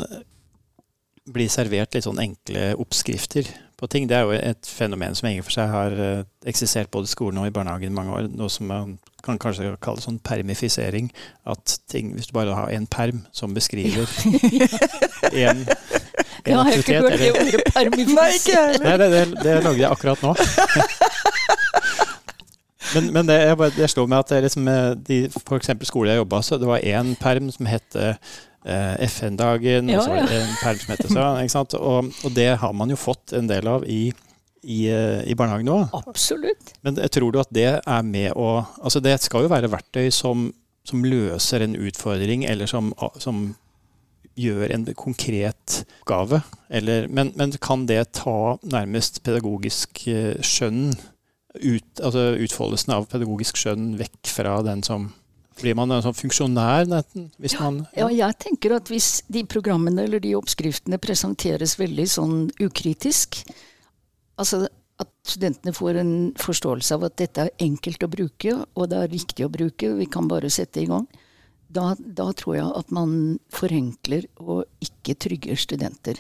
blir 1.30 1.52
servert 1.54 1.94
litt 1.94 2.08
sånn 2.08 2.22
enkle 2.22 2.72
oppskrifter 2.82 3.48
på 3.78 3.90
ting. 3.90 4.08
Det 4.10 4.18
er 4.18 4.26
jo 4.26 4.34
et 4.38 4.68
fenomen 4.68 5.16
som 5.18 5.28
egentlig 5.30 5.48
for 5.48 5.58
seg 5.58 5.72
har 5.74 5.96
eh, 5.98 6.24
eksistert 6.50 6.92
både 6.94 7.10
i 7.10 7.14
skolen 7.14 7.42
og 7.42 7.50
i 7.50 7.54
barnehagen 7.54 7.94
i 7.94 7.98
mange 7.98 8.16
år. 8.18 8.30
Noe 8.34 8.50
som 8.54 8.70
man 8.70 8.98
kan 9.26 9.40
kanskje 9.42 9.74
kalle 9.82 10.02
sånn 10.02 10.20
permifisering. 10.26 11.12
At 11.50 11.78
ting, 11.92 12.14
hvis 12.18 12.30
du 12.30 12.36
bare 12.38 12.58
har 12.58 12.74
en 12.74 12.88
perm 12.90 13.24
som 13.36 13.54
beskriver 13.58 14.10
en, 15.32 15.62
en 15.62 15.66
ja, 15.66 16.44
jeg 16.46 16.58
har 16.58 16.74
ikke 16.78 17.02
hørt 17.06 17.20
det 17.22 17.32
ordet 17.36 17.64
permifisering. 17.74 18.84
Nei, 18.86 18.98
det, 19.02 19.12
det, 19.14 19.24
det 19.42 19.58
lagde 19.66 19.82
jeg 19.82 19.90
akkurat 19.92 20.26
nå. 20.26 20.36
men, 22.96 23.12
men 23.16 23.28
det, 23.28 23.40
jeg, 23.42 23.58
bare, 23.58 23.76
det 23.76 23.90
slår 23.92 24.08
meg 24.12 24.24
at 24.24 24.32
det 24.34 24.44
liksom, 24.48 24.70
eh, 24.72 24.94
de, 25.10 25.20
for 25.40 25.58
eksempel 25.58 25.90
skole 25.90 26.14
jeg 26.14 26.24
jobba, 26.24 26.42
så 26.46 26.60
det 26.62 26.70
var 26.70 26.88
én 26.88 27.14
perm 27.20 27.52
som 27.54 27.70
het 27.70 28.00
Eh, 28.62 29.08
FN-dagen, 29.10 29.88
ja, 29.90 29.98
og 29.98 30.04
så 30.06 30.12
var 30.14 30.28
det 30.30 30.38
en 30.38 30.58
perm 30.62 30.78
som 30.78 30.92
het 30.94 31.08
sånn. 31.10 31.72
Og, 31.80 32.10
og, 32.22 32.34
det 32.36 32.52
har 32.62 32.76
man 32.78 32.92
jo 32.94 32.98
fått 33.00 33.34
en 33.34 33.48
del 33.50 33.66
av 33.66 33.88
i, 33.90 34.12
i, 34.62 34.84
eh, 34.86 35.24
i 35.26 35.34
barnehagen 35.38 35.66
nå. 35.66 35.80
Absolutt. 35.98 36.76
Men 36.86 37.00
tror 37.10 37.34
du 37.34 37.40
at 37.42 37.50
det 37.50 37.72
er 37.80 38.06
med 38.06 38.36
å 38.38 38.62
Altså 38.78 39.02
det 39.02 39.16
skal 39.24 39.48
jo 39.48 39.52
være 39.52 39.72
verktøy 39.74 40.12
som, 40.14 40.52
som 40.86 41.02
løser 41.02 41.66
en 41.66 41.74
utfordring, 41.74 42.46
eller 42.46 42.70
som, 42.70 42.94
som 43.18 43.48
gjør 44.38 44.76
en 44.76 44.86
konkret 44.94 45.82
gave. 46.06 46.44
Eller, 46.70 47.10
men, 47.10 47.34
men, 47.40 47.58
kan 47.58 47.88
det 47.90 48.12
ta 48.22 48.60
nærmest 48.62 49.24
pedagogisk 49.26 50.06
eh, 50.06 50.38
skjønn, 50.38 50.92
ut, 51.60 52.02
altså 52.02 52.32
utfoldelsen 52.42 52.94
av 52.96 53.08
pedagogisk 53.12 53.60
skjønn, 53.60 53.96
vekk 54.00 54.32
fra 54.32 54.60
den 54.66 54.84
som 54.88 55.10
blir 55.62 55.76
man 55.78 55.92
en 55.94 56.04
sånn 56.04 56.18
funksjonær 56.18 56.88
nesten? 56.90 57.30
Hvis 57.42 57.56
ja, 57.58 57.66
man, 57.66 57.82
ja. 57.96 58.08
ja, 58.08 58.28
jeg 58.28 58.40
tenker 58.46 58.78
at 58.78 58.92
hvis 58.92 59.22
de 59.32 59.44
programmene 59.50 60.06
eller 60.08 60.24
de 60.24 60.36
oppskriftene 60.40 61.00
presenteres 61.02 61.78
veldig 61.80 62.08
sånn 62.10 62.38
ukritisk, 62.64 63.42
altså 64.42 64.64
at 65.02 65.10
studentene 65.26 65.74
får 65.74 66.00
en 66.02 66.14
forståelse 66.40 66.98
av 66.98 67.08
at 67.10 67.18
dette 67.22 67.46
er 67.46 67.66
enkelt 67.66 68.06
å 68.06 68.12
bruke, 68.12 68.56
og 68.78 68.92
det 68.92 69.00
er 69.02 69.14
riktig 69.14 69.46
å 69.46 69.54
bruke, 69.54 69.94
vi 69.98 70.08
kan 70.10 70.30
bare 70.30 70.52
sette 70.54 70.84
i 70.84 70.90
gang, 70.90 71.08
da, 71.72 71.94
da 72.00 72.28
tror 72.36 72.58
jeg 72.58 72.68
at 72.76 72.92
man 72.94 73.14
forenkler 73.54 74.28
og 74.44 74.66
ikke 74.84 75.16
trygger 75.26 75.60
studenter. 75.60 76.20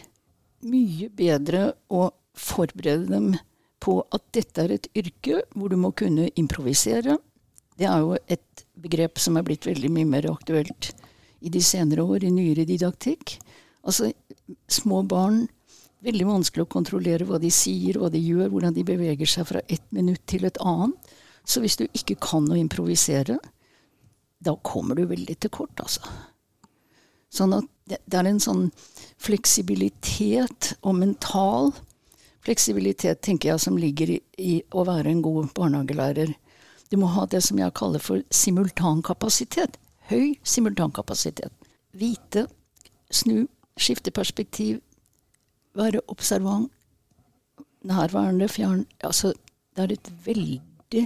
Mye 0.64 1.10
bedre 1.14 1.72
å 1.92 2.10
forberede 2.38 3.10
dem 3.12 3.34
på 3.82 3.98
at 4.14 4.24
dette 4.36 4.64
er 4.64 4.76
et 4.76 4.90
yrke 4.98 5.42
hvor 5.56 5.72
du 5.72 5.78
må 5.80 5.92
kunne 5.98 6.30
improvisere. 6.40 7.18
Det 7.78 7.88
er 7.90 8.04
jo 8.04 8.18
et 8.30 8.66
begrep 8.82 9.22
som 9.22 9.38
er 9.38 9.46
blitt 9.48 9.66
veldig 9.66 9.90
mye 9.94 10.10
mer 10.10 10.30
aktuelt 10.32 10.92
i 11.42 11.50
de 11.50 11.62
senere 11.66 12.06
år 12.06 12.28
i 12.28 12.34
nyere 12.34 12.68
didaktikk. 12.70 13.40
Altså, 13.82 14.12
små 14.70 15.02
barn 15.10 15.48
Veldig 16.02 16.26
vanskelig 16.26 16.64
å 16.66 16.72
kontrollere 16.74 17.28
hva 17.30 17.38
de 17.38 17.52
sier, 17.54 18.00
hva 18.02 18.08
de 18.10 18.18
gjør, 18.18 18.48
hvordan 18.50 18.74
de 18.74 18.84
beveger 18.86 19.30
seg 19.30 19.46
fra 19.52 19.60
et 19.70 19.84
minutt 19.94 20.24
til 20.26 20.48
et 20.50 20.58
annet. 20.66 21.12
Så 21.46 21.62
hvis 21.62 21.78
du 21.78 21.84
ikke 21.86 22.18
kan 22.22 22.48
å 22.50 22.58
improvisere, 22.58 23.38
da 24.42 24.56
kommer 24.66 24.98
du 24.98 25.04
veldig 25.06 25.36
til 25.38 25.54
kort, 25.54 25.78
altså. 25.78 26.02
Sånn 27.32 27.54
at 27.54 27.70
det 27.86 28.18
er 28.18 28.28
en 28.32 28.42
sånn 28.42 28.66
fleksibilitet 29.22 30.72
og 30.82 30.98
mental 31.04 31.70
fleksibilitet, 32.45 33.21
tenker 33.21 33.51
jeg, 33.51 33.63
som 33.63 33.77
ligger 33.77 34.15
i, 34.15 34.19
i 34.38 34.53
å 34.74 34.86
være 34.88 35.12
en 35.12 35.21
god 35.25 35.51
barnehagelærer. 35.57 36.33
Du 36.91 36.98
må 37.00 37.12
ha 37.13 37.25
det 37.29 37.43
som 37.45 37.60
jeg 37.62 37.75
kaller 37.77 38.03
for 38.03 38.24
simultankapasitet. 38.33 39.77
Høy 40.12 40.36
simultankapasitet. 40.43 41.53
Vite, 41.95 42.48
snu, 43.12 43.45
skifte 43.79 44.12
perspektiv, 44.12 44.81
være 45.77 46.03
observant, 46.12 46.71
nærværende, 47.88 48.48
fjern 48.51 48.86
Altså, 49.03 49.33
det 49.75 49.83
er 49.83 49.93
et 49.95 50.12
veldig 50.25 51.05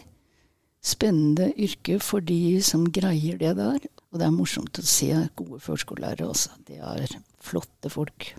spennende 0.85 1.51
yrke 1.57 1.99
for 2.03 2.19
de 2.19 2.61
som 2.65 2.85
greier 2.93 3.37
det 3.41 3.55
der. 3.57 3.85
Og 4.11 4.19
det 4.19 4.27
er 4.27 4.33
morsomt 4.33 4.79
å 4.79 4.85
se 4.85 5.11
gode 5.37 5.59
førskolelærere 5.63 6.29
også. 6.29 6.57
Det 6.67 6.79
er 6.79 7.17
flotte 7.43 7.89
folk. 7.93 8.33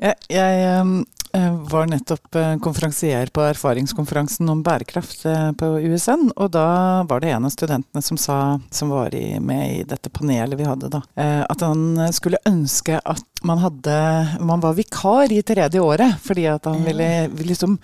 Jeg, 0.00 0.16
jeg 0.32 0.60
øh, 1.36 1.56
var 1.68 1.88
nettopp 1.90 2.36
øh, 2.40 2.54
konferansier 2.64 3.28
på 3.36 3.42
erfaringskonferansen 3.44 4.48
om 4.48 4.62
bærekraft 4.64 5.26
øh, 5.28 5.50
på 5.60 5.74
USN. 5.76 6.30
Og 6.40 6.48
da 6.54 6.64
var 7.08 7.20
det 7.20 7.34
en 7.34 7.44
av 7.44 7.52
studentene 7.52 8.02
som 8.04 8.16
sa, 8.20 8.38
som 8.72 8.94
var 8.94 9.12
i, 9.14 9.36
med 9.44 9.74
i 9.74 9.82
dette 9.88 10.12
panelet 10.14 10.56
vi 10.56 10.68
hadde 10.68 10.88
da, 10.94 11.02
at 11.20 11.66
han 11.66 12.00
skulle 12.16 12.40
ønske 12.48 12.96
at 12.96 13.44
man 13.44 13.60
hadde 13.60 13.98
Man 14.44 14.60
var 14.60 14.76
vikar 14.76 15.32
i 15.32 15.42
tredje 15.44 15.80
året, 15.80 16.16
fordi 16.24 16.48
at 16.48 16.64
han 16.64 16.80
ville, 16.84 17.28
ville 17.28 17.52
liksom 17.52 17.76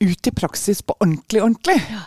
ut 0.00 0.28
i 0.28 0.36
praksis 0.36 0.82
på 0.84 0.96
ordentlig, 1.00 1.40
ordentlig. 1.40 1.80
Ja. 1.88 2.04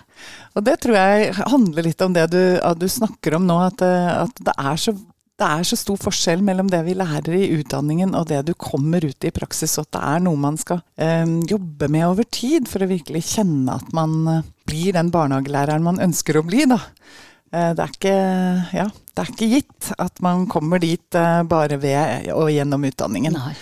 Og 0.58 0.66
det 0.66 0.78
tror 0.84 0.98
jeg 0.98 1.34
handler 1.40 1.86
litt 1.86 2.02
om 2.06 2.14
det 2.14 2.28
du, 2.34 2.42
du 2.78 2.90
snakker 2.90 3.38
om 3.38 3.48
nå, 3.50 3.58
at, 3.66 3.82
at 3.82 4.44
det 4.46 4.54
er 4.54 4.78
så 4.78 4.94
det 5.40 5.48
er 5.48 5.68
så 5.68 5.78
stor 5.80 6.00
forskjell 6.02 6.44
mellom 6.46 6.68
det 6.72 6.82
vi 6.88 6.98
lærer 7.00 7.36
i 7.38 7.50
utdanningen 7.60 8.12
og 8.18 8.28
det 8.32 8.42
du 8.50 8.54
kommer 8.60 9.06
ut 9.06 9.26
i 9.26 9.32
praksis, 9.34 9.78
og 9.80 9.88
at 9.88 9.96
det 9.96 10.04
er 10.12 10.26
noe 10.26 10.40
man 10.40 10.60
skal 10.60 10.82
eh, 11.00 11.26
jobbe 11.50 11.88
med 11.92 12.08
over 12.10 12.28
tid 12.28 12.68
for 12.72 12.84
å 12.84 12.90
virkelig 12.92 13.24
kjenne 13.32 13.80
at 13.80 13.96
man 13.96 14.20
eh, 14.28 14.46
blir 14.70 14.98
den 14.98 15.12
barnehagelæreren 15.14 15.86
man 15.86 16.04
ønsker 16.04 16.40
å 16.40 16.46
bli. 16.46 16.68
da. 16.70 16.82
Eh, 17.52 17.72
det, 17.74 17.86
er 17.86 17.94
ikke, 17.96 18.16
ja, 18.78 18.88
det 18.90 19.24
er 19.24 19.32
ikke 19.34 19.52
gitt 19.56 19.92
at 19.98 20.20
man 20.26 20.46
kommer 20.52 20.82
dit 20.84 21.18
eh, 21.18 21.42
bare 21.50 21.80
ved 21.82 22.30
og 22.36 22.52
gjennom 22.54 22.86
utdanningen. 22.92 23.40
Nei. 23.40 23.56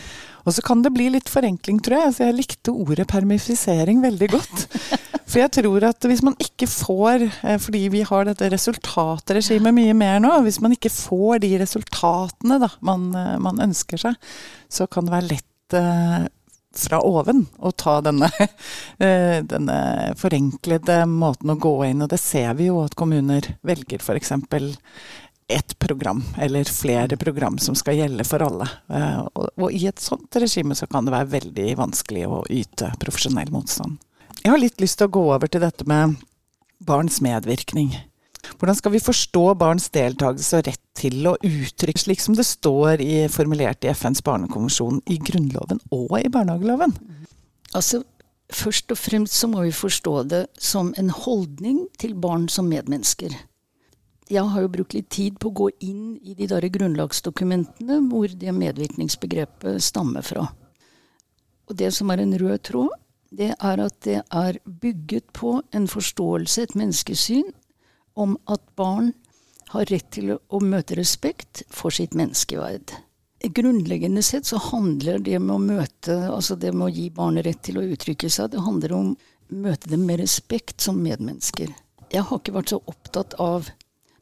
Og 0.48 0.56
så 0.56 0.63
kan 0.63 0.80
det 0.84 0.94
bli 0.96 1.10
litt 1.12 1.27
forenkling, 1.27 1.82
tror 1.84 1.98
jeg. 1.98 2.10
Altså, 2.12 2.24
jeg 2.30 2.38
likte 2.38 2.72
ordet 2.72 3.08
permifisering 3.12 4.00
veldig 4.06 4.30
godt. 4.32 4.68
For 5.27 5.42
jeg 5.42 5.51
tror 5.58 5.84
at 5.89 6.08
hvis 6.08 6.24
man 6.24 6.38
ikke 6.39 6.70
får, 6.72 7.25
eh, 7.44 7.58
fordi 7.60 7.84
vi 7.92 8.06
har 8.08 8.30
dette 8.30 8.48
resultatregimet 8.54 9.75
mye 9.75 9.96
mer 9.98 10.22
nå, 10.24 10.32
hvis 10.46 10.62
man 10.63 10.72
ikke 10.77 10.94
får 10.94 11.44
de 11.44 11.51
resultatene 11.60 12.62
da, 12.63 12.72
man, 12.80 13.10
eh, 13.12 13.36
man 13.44 13.60
ønsker 13.68 14.00
seg, 14.06 14.16
så 14.72 14.88
kan 14.88 15.08
det 15.08 15.16
være 15.18 15.32
lett 15.34 15.75
uh, 15.75 16.24
fra 16.77 17.01
oven 17.04 17.44
å 17.60 17.74
ta 17.75 17.98
denne, 18.06 18.30
uh, 18.32 19.38
denne, 19.51 19.77
forenklede 20.20 21.01
måten 21.12 21.51
å 21.51 21.60
gå 21.60 21.75
inn. 21.89 22.06
Og 22.06 22.12
det 22.13 22.22
ser 22.24 22.56
vi 22.56 22.70
jo 22.72 22.80
at 22.86 22.96
kommuner 22.96 23.51
velger 23.68 24.00
f.eks. 24.00 24.32
ett 25.48 25.80
program, 25.80 26.24
eller 26.38 26.63
flere 26.63 27.18
program 27.18 27.58
som 27.58 27.75
skal 27.75 27.96
gjelde 27.96 28.25
for 28.27 28.44
alle. 28.44 28.68
Og, 29.32 29.48
og 29.56 29.72
i 29.72 29.86
et 29.88 30.01
sånt 30.04 30.36
regime 30.36 30.75
så 30.75 30.88
kan 30.92 31.08
det 31.08 31.13
være 31.16 31.32
veldig 31.38 31.70
vanskelig 31.80 32.25
å 32.27 32.42
yte 32.51 32.92
profesjonell 33.00 33.51
motstand. 33.54 33.96
Jeg 34.44 34.51
har 34.51 34.62
litt 34.62 34.82
lyst 34.84 35.00
til 35.00 35.08
å 35.08 35.16
gå 35.16 35.24
over 35.32 35.48
til 35.51 35.63
dette 35.63 35.88
med 35.88 36.18
barns 36.84 37.22
medvirkning. 37.24 37.96
Hvordan 38.60 38.77
skal 38.80 38.94
vi 38.94 39.04
forstå 39.04 39.46
barns 39.60 39.89
deltakelse 39.96 40.60
og 40.60 40.68
rett 40.68 40.84
til 40.98 41.32
å 41.32 41.38
uttrykke, 41.44 42.00
slik 42.00 42.22
som 42.24 42.36
det 42.38 42.46
står 42.48 43.01
i, 43.04 43.25
formulert 43.32 43.84
i 43.84 43.92
FNs 43.92 44.24
barnekonvensjon, 44.27 45.01
i 45.08 45.18
Grunnloven 45.20 45.82
og 45.92 46.20
i 46.22 46.30
barnehageloven? 46.32 46.96
Altså, 47.75 48.04
Først 48.48 48.92
og 48.94 48.98
fremst 48.98 49.36
så 49.36 49.50
må 49.51 49.66
vi 49.66 49.75
forstå 49.75 50.12
det 50.32 50.46
som 50.60 50.94
en 50.98 51.10
holdning 51.12 51.82
til 52.00 52.13
barn 52.16 52.48
som 52.48 52.70
medmennesker. 52.72 53.34
Jeg 54.27 54.43
har 54.51 54.63
jo 54.63 54.72
brukt 54.72 54.96
litt 54.96 55.07
tid 55.13 55.38
på 55.39 55.50
å 55.50 55.55
gå 55.55 55.67
inn 55.88 56.17
i 56.19 56.34
de 56.36 56.50
der 56.51 56.65
grunnlagsdokumentene 56.74 58.01
hvor 58.10 58.27
det 58.27 58.51
medvirkningsbegrepet 58.55 59.79
stammer 59.84 60.25
fra. 60.25 60.50
Og 61.67 61.77
det 61.79 61.93
som 61.96 62.12
er 62.12 62.24
en 62.24 62.36
rød 62.39 62.63
tråd, 62.67 62.91
det 63.31 63.53
er 63.55 63.84
at 63.84 63.96
det 64.03 64.19
er 64.24 64.60
bygget 64.65 65.31
på 65.36 65.57
en 65.75 65.88
forståelse, 65.91 66.63
et 66.63 66.75
menneskesyn, 66.79 67.50
om 68.15 68.36
at 68.51 68.63
barn 68.79 69.13
har 69.74 69.88
rett 69.91 70.07
til 70.15 70.36
å 70.36 70.62
møte 70.63 70.96
respekt 71.00 71.63
for 71.72 71.93
sitt 71.93 72.15
menneskeverd. 72.17 72.96
Grunnleggende 73.53 74.24
sett 74.25 74.48
så 74.50 74.60
handler 74.72 75.19
det 75.24 75.39
med 75.39 75.55
å 75.55 75.62
møte, 75.62 76.15
altså 76.31 76.55
det 76.55 76.72
med 76.74 76.88
å 76.88 76.93
gi 76.93 77.10
barnet 77.13 77.46
rett 77.46 77.62
til 77.67 77.79
å 77.79 77.86
uttrykke 77.86 78.31
seg, 78.31 78.51
det 78.51 78.63
handler 78.63 78.96
om 78.96 79.12
å 79.13 79.60
møte 79.67 79.91
dem 79.91 80.07
med 80.07 80.24
respekt 80.24 80.81
som 80.84 81.03
medmennesker. 81.03 81.75
Jeg 82.12 82.24
har 82.24 82.39
ikke 82.39 82.55
vært 82.55 82.74
så 82.74 82.81
opptatt 82.88 83.36
av 83.43 83.69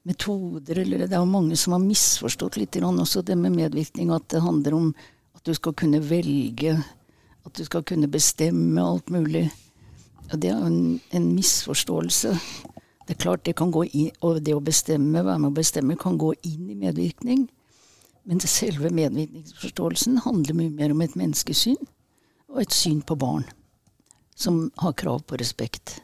metoder, 0.06 0.80
eller 0.84 1.06
det 1.06 1.18
er 1.18 1.26
mange 1.28 1.58
som 1.58 1.74
har 1.74 1.82
misforstått 1.84 2.60
litt 2.62 2.78
også 2.78 3.24
det 3.26 3.36
med 3.38 3.56
medvirkning, 3.56 4.12
at 4.14 4.28
det 4.30 4.44
handler 4.46 4.74
om 4.74 4.94
at 5.36 5.44
du 5.44 5.54
skal 5.54 5.74
kunne 5.74 6.00
velge 6.00 6.78
at 7.46 7.54
du 7.54 7.66
skal 7.66 7.84
kunne 7.86 8.10
bestemme 8.10 8.82
alt 8.82 9.10
mulig. 9.10 9.50
Og 10.32 10.40
det 10.42 10.50
er 10.50 10.64
en, 10.66 11.00
en 11.14 11.28
misforståelse. 11.36 12.34
Det 13.06 13.14
er 13.14 13.22
klart 13.22 13.46
det 13.46 13.56
kan 13.60 13.72
gå 13.72 13.84
inn, 13.86 14.10
og 14.26 14.42
det 14.42 14.56
å 14.56 14.64
bestemme, 14.64 15.22
være 15.22 15.42
med 15.44 15.52
å 15.52 15.58
bestemme, 15.60 15.98
kan 16.02 16.18
gå 16.18 16.34
inn 16.42 16.72
i 16.74 16.78
medvirkning. 16.80 17.46
Men 18.26 18.42
selve 18.42 18.90
medvirkningsforståelsen 18.90 20.24
handler 20.26 20.58
mye 20.58 20.74
mer 20.74 20.96
om 20.96 21.04
et 21.06 21.14
menneskesyn 21.14 21.78
og 22.50 22.64
et 22.64 22.74
syn 22.74 23.04
på 23.06 23.18
barn 23.22 23.46
som 24.36 24.72
har 24.82 24.98
krav 24.98 25.22
på 25.30 25.38
respekt. 25.38 26.00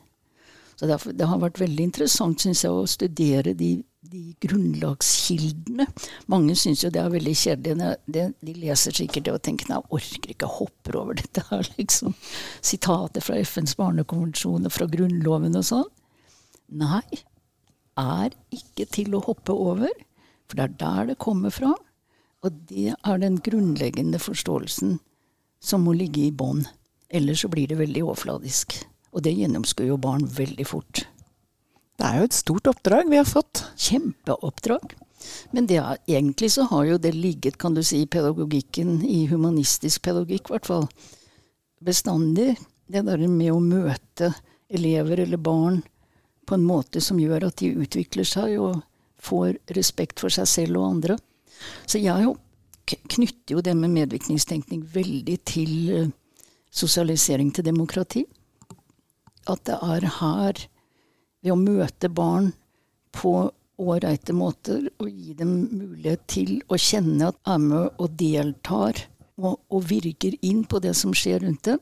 Så 0.81 0.89
derfor, 0.89 1.13
Det 1.13 1.29
har 1.29 1.38
vært 1.38 1.61
veldig 1.61 1.83
interessant 1.91 2.41
synes 2.41 2.63
jeg, 2.65 2.73
å 2.73 2.89
studere 2.89 3.53
de 3.53 3.75
de 4.11 4.33
grunnlagskildene. 4.43 5.85
Mange 6.31 6.55
syns 6.59 6.83
jo 6.83 6.89
det 6.91 7.00
er 7.00 7.11
veldig 7.13 7.33
kjedelig. 7.38 7.91
De, 8.11 8.53
leser 8.59 8.95
sikkert 8.97 9.27
det 9.27 9.35
og 9.35 9.43
tenker 9.45 9.69
nei, 9.71 9.79
orker 9.93 10.33
ikke, 10.33 10.50
hopper 10.59 10.97
over 11.00 11.19
dette 11.21 11.43
her, 11.47 11.67
liksom. 11.79 12.15
Sitater 12.65 13.23
fra 13.23 13.39
FNs 13.39 13.77
barnekonvensjon 13.79 14.67
og 14.67 14.75
fra 14.75 14.89
Grunnloven 14.91 15.59
og 15.59 15.67
sånn. 15.67 15.88
Nei, 16.81 17.05
er 18.00 18.35
ikke 18.55 18.88
til 18.91 19.15
å 19.15 19.23
hoppe 19.27 19.55
over. 19.55 19.93
For 20.50 20.59
det 20.59 20.67
er 20.67 20.77
der 20.81 21.11
det 21.13 21.21
kommer 21.23 21.53
fra. 21.55 21.71
Og 22.41 22.61
det 22.67 22.95
er 22.97 23.21
den 23.21 23.38
grunnleggende 23.45 24.19
forståelsen 24.19 24.97
som 25.61 25.85
må 25.85 25.93
ligge 25.95 26.25
i 26.25 26.33
bånn. 26.35 26.65
Ellers 27.13 27.45
så 27.45 27.51
blir 27.51 27.69
det 27.69 27.77
veldig 27.79 28.07
overfladisk. 28.09 28.81
Og 29.12 29.24
det 29.25 29.36
gjennomskuer 29.36 29.91
jo 29.91 30.00
barn 30.01 30.25
veldig 30.25 30.65
fort. 30.68 31.06
Det 32.00 32.08
er 32.08 32.20
jo 32.20 32.27
et 32.30 32.38
stort 32.38 32.70
oppdrag 32.72 33.10
vi 33.12 33.20
har 33.20 33.27
fått. 33.27 33.65
Kjempeoppdrag. 33.77 34.96
Men 35.53 35.68
er, 35.70 36.00
egentlig 36.10 36.51
så 36.56 36.65
har 36.72 36.86
jo 36.88 36.98
det 36.98 37.13
ligget, 37.13 37.60
kan 37.62 37.75
du 37.75 37.84
si, 37.86 38.01
i 38.01 38.10
pedagogikken, 38.10 39.01
i 39.06 39.27
humanistisk 39.30 40.01
pedagogikk 40.08 40.50
i 40.50 40.56
hvert 40.56 40.70
fall, 40.70 40.88
bestandig. 41.84 42.56
Det 42.91 43.03
der 43.08 43.22
med 43.27 43.53
å 43.53 43.62
møte 43.62 44.32
elever 44.72 45.22
eller 45.24 45.38
barn 45.38 45.82
på 46.48 46.58
en 46.58 46.65
måte 46.65 47.01
som 47.03 47.20
gjør 47.22 47.48
at 47.48 47.62
de 47.62 47.70
utvikler 47.84 48.27
seg 48.27 48.58
og 48.60 48.82
får 49.22 49.60
respekt 49.77 50.24
for 50.24 50.34
seg 50.34 50.50
selv 50.50 50.82
og 50.82 50.88
andre. 50.89 51.18
Så 51.86 52.01
jeg 52.01 52.34
knytter 53.13 53.56
jo 53.56 53.63
det 53.63 53.75
med 53.77 53.94
medvirkningstenkning 53.94 54.82
veldig 54.94 55.38
til 55.48 55.74
eh, 55.94 56.12
sosialisering 56.74 57.51
til 57.53 57.68
demokrati. 57.68 58.25
At 59.50 59.63
det 59.69 59.77
er 59.81 60.05
her 60.19 60.65
ved 61.41 61.53
å 61.53 61.57
møte 61.57 62.10
barn 62.13 62.51
på 63.15 63.50
ålreite 63.81 64.33
måter 64.38 64.86
og 65.01 65.10
gi 65.10 65.33
dem 65.38 65.53
mulighet 65.71 66.25
til 66.29 66.51
å 66.69 66.77
kjenne 66.79 67.31
at 67.31 67.39
de 67.39 67.53
er 67.53 67.63
med 67.63 68.01
og 68.01 68.17
deltar 68.19 69.00
og, 69.41 69.57
og, 69.71 69.79
virker 69.89 70.36
inn 70.45 70.63
på 70.69 70.81
det 70.83 70.93
som 70.98 71.15
skjer 71.17 71.41
rundt 71.41 71.65
dem. 71.65 71.79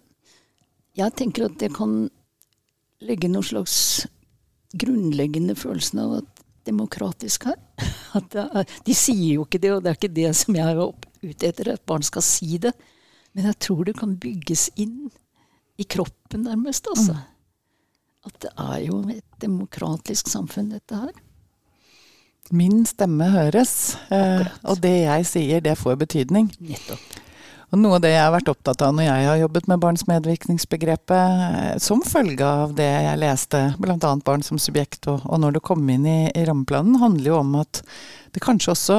Jeg 0.96 1.16
tenker 1.20 1.50
at 1.50 1.58
det 1.60 1.74
kan 1.76 2.08
legge 3.04 3.30
noen 3.32 3.46
slags 3.46 3.76
grunnleggende 4.80 5.58
følelsen 5.60 6.00
av 6.04 6.20
at 6.22 6.46
demokratisk 6.68 7.50
her. 7.50 7.60
Er, 8.10 8.66
de 8.86 8.94
sier 8.98 9.36
jo 9.36 9.44
ikke 9.46 9.60
det, 9.62 9.70
og 9.76 9.84
det 9.84 9.92
er 9.92 9.98
ikke 10.00 10.16
det 10.16 10.30
som 10.38 10.56
jeg 10.58 10.72
er 10.72 10.80
ute 11.22 11.50
etter, 11.50 11.74
at 11.76 11.84
barn 11.90 12.06
skal 12.06 12.24
si 12.26 12.58
det. 12.62 12.72
Men 13.38 13.52
jeg 13.52 13.60
tror 13.62 13.84
det 13.86 13.94
kan 14.00 14.16
bygges 14.18 14.70
inn 14.82 15.12
i 15.78 15.86
kroppen, 15.86 16.48
nærmest. 16.48 16.90
altså. 16.90 17.14
Mm 17.14 17.29
at 18.28 18.36
det 18.44 18.52
er 18.58 18.78
jo 18.88 19.02
et 19.14 19.26
demokratisk 19.42 20.30
samfunn, 20.32 20.74
dette 20.74 21.00
her. 21.00 21.16
Min 22.52 22.82
stemme 22.90 23.28
høres, 23.30 23.96
eh, 24.10 24.48
og 24.66 24.82
det 24.82 24.96
jeg 25.04 25.26
sier, 25.30 25.62
det 25.62 25.78
får 25.78 26.00
betydning. 26.02 26.50
Nettopp. 26.60 27.20
Og 27.70 27.78
noe 27.78 28.00
av 28.00 28.02
det 28.02 28.16
jeg 28.16 28.24
har 28.24 28.32
vært 28.34 28.50
opptatt 28.50 28.82
av 28.82 28.96
når 28.98 29.06
jeg 29.06 29.26
har 29.28 29.36
jobbet 29.44 29.68
med 29.70 29.82
barns 29.84 30.06
medvirkningsbegrepet, 30.10 31.44
eh, 31.50 31.76
som 31.84 32.02
følge 32.02 32.46
av 32.46 32.74
det 32.78 32.88
jeg 32.90 33.22
leste, 33.22 33.62
bl.a. 33.78 34.16
barn 34.26 34.46
som 34.46 34.62
subjekt, 34.62 35.06
og, 35.12 35.22
og 35.30 35.44
når 35.44 35.60
det 35.60 35.66
kom 35.70 35.84
inn 35.94 36.08
i, 36.10 36.22
i 36.34 36.48
rammeplanen, 36.50 36.98
handler 37.04 37.36
jo 37.36 37.38
om 37.44 37.54
at 37.62 37.84
det 38.34 38.42
kanskje 38.42 38.74
også 38.74 38.98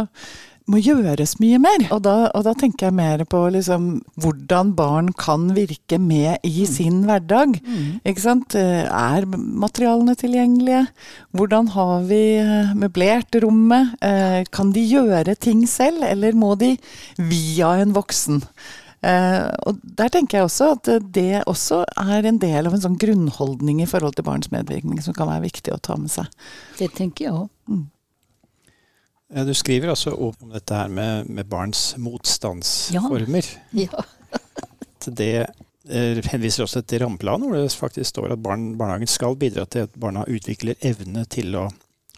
må 0.71 0.81
gjøres 0.83 1.37
mye 1.43 1.61
mer. 1.62 1.87
Og 1.95 2.03
da, 2.07 2.17
og 2.37 2.45
da 2.47 2.55
tenker 2.59 2.89
jeg 2.89 2.97
mer 2.97 3.25
på 3.29 3.43
liksom, 3.55 3.89
hvordan 4.23 4.75
barn 4.79 5.12
kan 5.19 5.50
virke 5.57 5.99
med 6.00 6.45
i 6.47 6.65
mm. 6.65 6.71
sin 6.71 7.00
hverdag. 7.09 7.57
Mm. 7.61 8.00
Ikke 8.07 8.25
sant? 8.25 8.57
Er 8.57 9.27
materialene 9.31 10.17
tilgjengelige? 10.19 10.85
Hvordan 11.37 11.73
har 11.75 12.05
vi 12.11 12.23
eh, 12.43 12.75
møblert 12.79 13.41
rommet? 13.43 13.97
Eh, 14.05 14.43
kan 14.55 14.75
de 14.77 14.85
gjøre 14.85 15.37
ting 15.41 15.67
selv, 15.71 16.05
eller 16.07 16.39
må 16.39 16.55
de 16.61 16.77
via 17.19 17.75
en 17.81 17.97
voksen? 17.97 18.43
Eh, 19.00 19.47
og 19.65 19.79
der 19.97 20.11
tenker 20.12 20.39
jeg 20.39 20.49
også 20.49 20.75
at 20.75 20.91
det 21.15 21.45
også 21.49 21.85
er 22.03 22.27
en 22.29 22.41
del 22.41 22.69
av 22.69 22.77
en 22.77 22.83
sånn 22.83 22.99
grunnholdning 23.00 23.81
i 23.81 23.89
forhold 23.89 24.19
til 24.19 24.27
barns 24.27 24.50
medvirkning 24.53 25.00
som 25.05 25.17
kan 25.17 25.31
være 25.31 25.47
viktig 25.47 25.73
å 25.73 25.81
ta 25.81 25.97
med 25.97 26.12
seg. 26.12 26.29
Det 26.79 26.91
tenker 26.99 27.27
jeg 27.27 27.39
òg. 27.39 27.49
Mm. 27.71 27.87
Du 29.31 29.53
skriver 29.55 29.93
altså 29.93 30.11
om 30.15 30.51
dette 30.51 30.75
her 30.75 30.89
med, 30.91 31.29
med 31.31 31.47
barns 31.47 31.95
motstandsformer. 32.03 33.47
Ja. 33.71 33.87
ja. 34.33 35.13
det 35.15 35.35
eh, 35.89 36.19
henviser 36.33 36.67
også 36.67 36.83
til 36.83 37.05
rammeplanen, 37.05 37.47
hvor 37.47 37.61
det 37.61 37.71
faktisk 37.79 38.11
står 38.11 38.35
at 38.35 38.43
barn, 38.43 38.73
barnehagen 38.79 39.11
skal 39.11 39.39
bidra 39.39 39.69
til 39.71 39.87
at 39.87 39.95
barna 39.95 40.27
utvikler 40.27 40.79
evne 40.83 41.25
til 41.31 41.55
å 41.55 41.69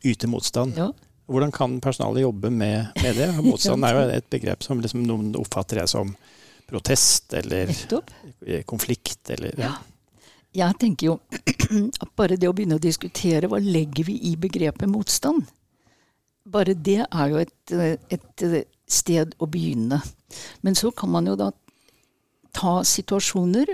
yte 0.09 0.31
motstand. 0.31 0.79
Ja. 0.81 0.89
Hvordan 1.33 1.53
kan 1.53 1.81
personalet 1.81 2.25
jobbe 2.25 2.51
med, 2.51 2.87
med 3.03 3.17
det? 3.17 3.29
Motstand 3.45 3.85
er 3.85 3.97
jo 3.97 4.09
et 4.17 4.31
begrep 4.33 4.65
som 4.65 4.81
liksom 4.83 5.05
noen 5.07 5.35
oppfatter 5.39 5.83
jeg 5.83 5.93
som 5.93 6.17
protest 6.69 7.35
eller 7.37 7.73
konflikt. 8.69 9.31
Eller, 9.31 9.55
ja. 9.61 9.75
Jeg 10.53 10.81
tenker 10.81 11.13
jo 11.13 11.19
at 12.03 12.13
bare 12.17 12.41
det 12.41 12.49
å 12.49 12.57
begynne 12.57 12.81
å 12.81 12.83
diskutere 12.83 13.49
hva 13.53 13.61
legger 13.63 14.09
vi 14.09 14.19
i 14.33 14.37
begrepet 14.41 14.91
motstand, 14.91 15.45
bare 16.45 16.75
det 16.75 17.03
er 17.05 17.33
jo 17.33 17.41
et, 17.43 17.75
et, 18.13 18.45
sted 18.93 19.33
å 19.41 19.47
begynne. 19.49 20.03
Men 20.61 20.77
så 20.77 20.91
kan 20.93 21.09
man 21.09 21.29
jo 21.31 21.37
da 21.39 21.49
ta 22.53 22.83
situasjoner 22.85 23.71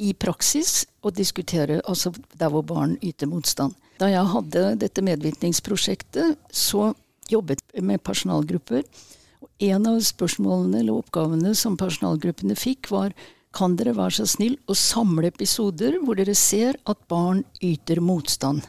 i 0.00 0.12
praksis 0.16 0.86
og 1.04 1.16
diskutere, 1.16 1.82
altså 1.84 2.12
der 2.36 2.52
hvor 2.52 2.64
barn 2.64 2.94
yter 3.04 3.28
motstand. 3.28 3.76
Da 4.00 4.08
jeg 4.12 4.28
hadde 4.32 4.62
dette 4.80 5.04
medvirkningsprosjektet, 5.04 6.36
så 6.52 6.94
jobbet 7.32 7.60
jeg 7.74 7.84
med 7.84 8.04
personalgrupper. 8.04 8.84
Og 9.44 9.68
en 9.68 9.88
av 9.88 10.00
spørsmålene 10.04 10.80
eller 10.80 11.02
oppgavene 11.02 11.52
som 11.56 11.76
personalgruppene 11.80 12.56
fikk, 12.56 12.90
var 12.92 13.12
kan 13.56 13.76
dere 13.76 13.96
være 13.96 14.18
så 14.18 14.26
snill 14.28 14.56
å 14.68 14.76
samle 14.76 15.30
episoder 15.32 15.96
hvor 16.02 16.18
dere 16.18 16.36
ser 16.36 16.76
at 16.84 17.00
barn 17.08 17.42
yter 17.64 18.02
motstand. 18.04 18.64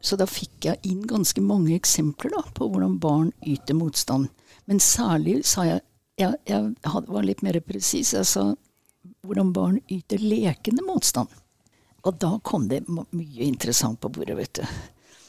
Så 0.00 0.16
da 0.16 0.26
fikk 0.28 0.64
jeg 0.64 0.80
inn 0.88 1.04
ganske 1.08 1.42
mange 1.44 1.74
eksempler 1.76 2.32
da, 2.32 2.42
på 2.56 2.68
hvordan 2.70 2.98
barn 3.02 3.30
yter 3.46 3.76
motstand. 3.76 4.30
Men 4.64 4.80
særlig 4.80 5.42
sa 5.48 5.68
jeg 5.68 5.86
Jeg, 6.20 6.36
jeg 6.44 6.74
var 6.84 7.22
litt 7.24 7.40
mer 7.40 7.56
presis. 7.64 8.10
Jeg 8.12 8.26
sa 8.28 8.42
hvordan 9.24 9.54
barn 9.56 9.78
yter 9.88 10.20
lekende 10.20 10.82
motstand. 10.84 11.30
Og 12.04 12.18
da 12.20 12.34
kom 12.44 12.66
det 12.68 12.82
mye 12.90 13.46
interessant 13.46 13.96
på 14.00 14.10
bordet, 14.12 14.36
vet 14.36 14.60
du. 14.60 14.64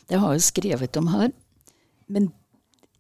Det 0.10 0.20
har 0.20 0.34
jeg 0.36 0.44
skrevet 0.44 0.98
om 1.00 1.08
her. 1.14 1.32
Men 2.12 2.28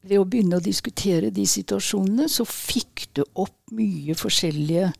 ved 0.07 0.21
å 0.21 0.25
begynne 0.25 0.61
å 0.61 0.63
diskutere 0.63 1.33
de 1.35 1.43
situasjonene, 1.43 2.29
så 2.31 2.45
fikk 2.47 3.09
du 3.17 3.25
opp 3.33 3.57
mye 3.75 4.15
forskjellige 4.15 4.93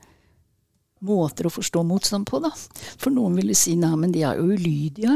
måter 1.08 1.48
å 1.48 1.54
forstå 1.54 1.84
motstand 1.88 2.28
på, 2.30 2.42
da. 2.44 2.52
For 3.00 3.14
noen 3.14 3.40
ville 3.40 3.56
si 3.58 3.78
nei, 3.80 3.94
men 3.98 4.12
de 4.12 4.26
er 4.28 4.38
jo 4.38 4.52
ulydige. 4.52 5.16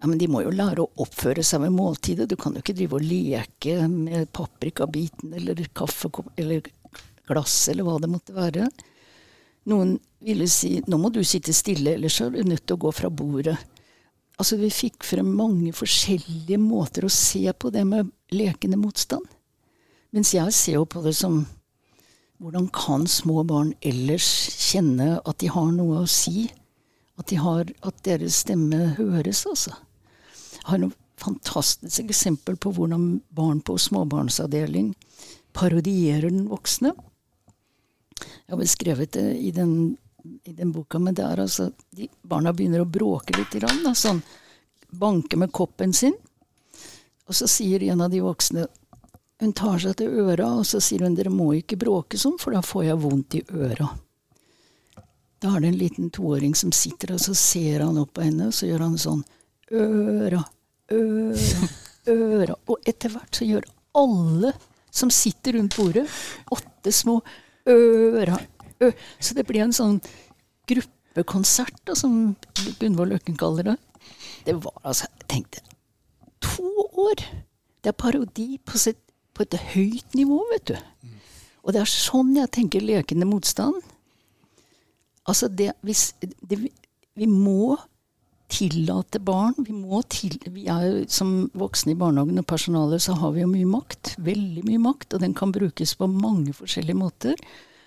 Ja, 0.00 0.06
Men 0.06 0.18
de 0.18 0.28
må 0.28 0.42
jo 0.44 0.52
lære 0.52 0.84
å 0.84 1.04
oppføre 1.06 1.44
seg 1.46 1.62
ved 1.64 1.72
måltidet. 1.72 2.28
Du 2.28 2.36
kan 2.36 2.52
jo 2.52 2.60
ikke 2.60 2.76
drive 2.76 2.98
og 2.98 3.06
leke 3.06 3.78
med 3.88 4.28
paprikabiten 4.36 5.32
eller 5.36 5.62
kaffekopp 5.72 6.36
eller 6.36 6.68
glass 7.26 7.68
eller 7.72 7.86
hva 7.86 7.96
det 8.02 8.10
måtte 8.12 8.36
være. 8.36 8.68
Noen 9.66 9.96
ville 10.22 10.46
si 10.50 10.76
nå 10.86 10.98
må 11.00 11.10
du 11.10 11.22
sitte 11.26 11.54
stille, 11.56 11.96
ellers 11.96 12.20
er 12.20 12.34
du 12.34 12.42
nødt 12.44 12.66
til 12.66 12.76
å 12.76 12.84
gå 12.84 12.92
fra 12.94 13.10
bordet. 13.10 13.56
Altså 14.36 14.58
Vi 14.60 14.68
fikk 14.70 15.06
frem 15.08 15.32
mange 15.32 15.72
forskjellige 15.72 16.60
måter 16.60 17.06
å 17.06 17.12
se 17.12 17.48
på 17.56 17.72
det 17.72 17.86
med 17.88 18.12
lekende 18.36 18.76
motstand. 18.76 19.24
Mens 20.12 20.34
jeg 20.36 20.52
ser 20.54 20.78
jo 20.78 20.84
på 20.84 21.02
det 21.04 21.16
som 21.16 21.40
hvordan 22.36 22.68
kan 22.68 23.08
små 23.08 23.46
barn 23.48 23.72
ellers 23.80 24.28
kjenne 24.60 25.16
at 25.24 25.40
de 25.40 25.48
har 25.48 25.72
noe 25.72 26.04
å 26.04 26.10
si? 26.10 26.50
At, 27.16 27.30
de 27.32 27.40
har, 27.40 27.64
at 27.80 28.02
deres 28.04 28.42
stemme 28.44 28.90
høres, 28.98 29.46
altså 29.48 29.72
har 30.66 30.80
noe 30.82 30.94
fantastisk 31.16 32.10
eksempel 32.10 32.56
på 32.60 32.72
hvordan 32.76 33.20
barn 33.28 33.60
på 33.64 33.78
småbarnsavdeling 33.78 34.94
parodierer 35.56 36.30
den 36.30 36.48
voksne. 36.50 36.92
Jeg 38.20 38.52
har 38.52 38.60
beskrevet 38.60 39.12
det 39.16 39.28
i 39.40 39.50
den, 39.50 39.96
i 40.44 40.52
den 40.52 40.72
boka, 40.72 40.98
men 40.98 41.16
det 41.16 41.24
er 41.24 41.40
altså 41.40 41.70
de, 41.90 42.08
Barna 42.22 42.52
begynner 42.52 42.84
å 42.84 42.88
bråke 42.88 43.36
litt, 43.36 43.56
da, 43.62 43.94
sånn 43.94 44.20
banke 44.92 45.38
med 45.40 45.52
koppen 45.52 45.92
sin. 45.96 46.14
Og 47.26 47.34
så 47.34 47.48
sier 47.50 47.82
en 47.82 48.04
av 48.04 48.12
de 48.12 48.22
voksne 48.22 48.68
Hun 49.36 49.52
tar 49.52 49.80
seg 49.82 49.98
til 49.98 50.14
øra, 50.16 50.46
og 50.56 50.64
så 50.64 50.78
sier 50.80 51.02
hun 51.04 51.16
dere 51.16 51.28
må 51.28 51.50
ikke 51.58 51.76
bråke 51.76 52.16
sånn, 52.16 52.38
for 52.40 52.56
da 52.56 52.62
får 52.64 52.84
jeg 52.86 53.00
vondt 53.02 53.34
i 53.36 53.42
øra. 53.52 53.90
Da 55.44 55.50
er 55.50 55.60
det 55.60 55.68
en 55.68 55.76
liten 55.76 56.08
toåring 56.08 56.54
som 56.56 56.72
sitter, 56.72 57.12
og 57.12 57.20
så 57.20 57.34
ser 57.36 57.84
han 57.84 57.98
opp 58.00 58.14
på 58.16 58.24
henne, 58.24 58.48
og 58.48 58.56
så 58.56 58.70
gjør 58.70 58.86
han 58.86 58.96
sånn 59.00 59.24
Øra 59.76 60.40
øra. 60.92 62.56
Og 62.68 62.88
etter 62.88 63.12
hvert 63.12 63.38
så 63.38 63.46
gjør 63.48 63.66
alle 63.96 64.52
som 64.96 65.12
sitter 65.12 65.58
rundt 65.58 65.76
bordet, 65.76 66.06
åtte 66.52 66.92
små 66.92 67.20
øra. 67.68 68.38
Ø. 68.80 68.90
Så 69.20 69.34
det 69.36 69.46
blir 69.48 69.64
en 69.64 69.74
sånn 69.76 69.98
gruppekonsert, 70.68 71.78
da, 71.88 71.96
som 71.98 72.36
Gunvor 72.80 73.10
Løkken 73.10 73.36
kaller 73.40 73.72
det. 73.72 73.76
Det 74.46 74.54
var 74.62 74.76
altså 74.84 75.08
Jeg 75.10 75.28
tenkte 75.32 75.64
to 76.44 76.70
år! 76.92 77.24
Det 77.82 77.92
er 77.92 77.98
parodi 77.98 78.58
på, 78.58 78.78
sitt, 78.78 78.98
på 79.34 79.44
et 79.44 79.54
høyt 79.74 80.14
nivå, 80.18 80.40
vet 80.52 80.72
du. 80.72 80.76
Og 81.66 81.74
det 81.74 81.82
er 81.82 81.90
sånn 81.90 82.34
jeg 82.36 82.50
tenker 82.54 82.84
lekende 82.84 83.28
motstand. 83.28 83.78
Altså, 85.26 85.48
det, 85.48 85.72
hvis, 85.82 86.12
det, 86.22 86.60
vi 87.18 87.26
må 87.26 87.76
tillate 88.48 89.18
barn 89.18 89.54
Vi 89.58 89.74
må 89.74 90.02
til, 90.12 90.36
vi 90.54 90.66
er 90.70 91.04
Som 91.12 91.50
voksne 91.58 91.94
i 91.94 91.98
barnehagen 91.98 92.38
og 92.40 92.46
personalet 92.46 93.02
så 93.02 93.16
har 93.18 93.34
vi 93.34 93.42
jo 93.42 93.50
mye 93.50 93.68
makt. 93.68 94.14
Veldig 94.22 94.64
mye 94.66 94.82
makt, 94.82 95.14
og 95.14 95.22
den 95.24 95.34
kan 95.34 95.54
brukes 95.54 95.96
på 95.98 96.08
mange 96.10 96.54
forskjellige 96.56 96.98
måter. 96.98 97.40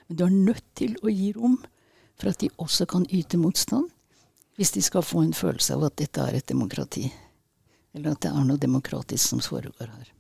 Men 0.08 0.18
du 0.20 0.26
er 0.26 0.36
nødt 0.36 0.66
til 0.76 0.98
å 1.04 1.14
gi 1.14 1.32
rom 1.38 1.58
for 2.20 2.32
at 2.32 2.42
de 2.44 2.52
også 2.60 2.88
kan 2.90 3.08
yte 3.08 3.40
motstand. 3.40 3.88
Hvis 4.60 4.74
de 4.76 4.84
skal 4.84 5.06
få 5.06 5.24
en 5.24 5.36
følelse 5.36 5.78
av 5.78 5.86
at 5.88 5.98
dette 6.02 6.20
er 6.20 6.36
et 6.36 6.50
demokrati. 6.52 7.06
Eller 7.96 8.14
at 8.14 8.26
det 8.26 8.32
er 8.34 8.46
noe 8.46 8.60
demokratisk 8.60 9.24
som 9.32 9.44
foregår 9.44 9.88
her. 9.88 10.12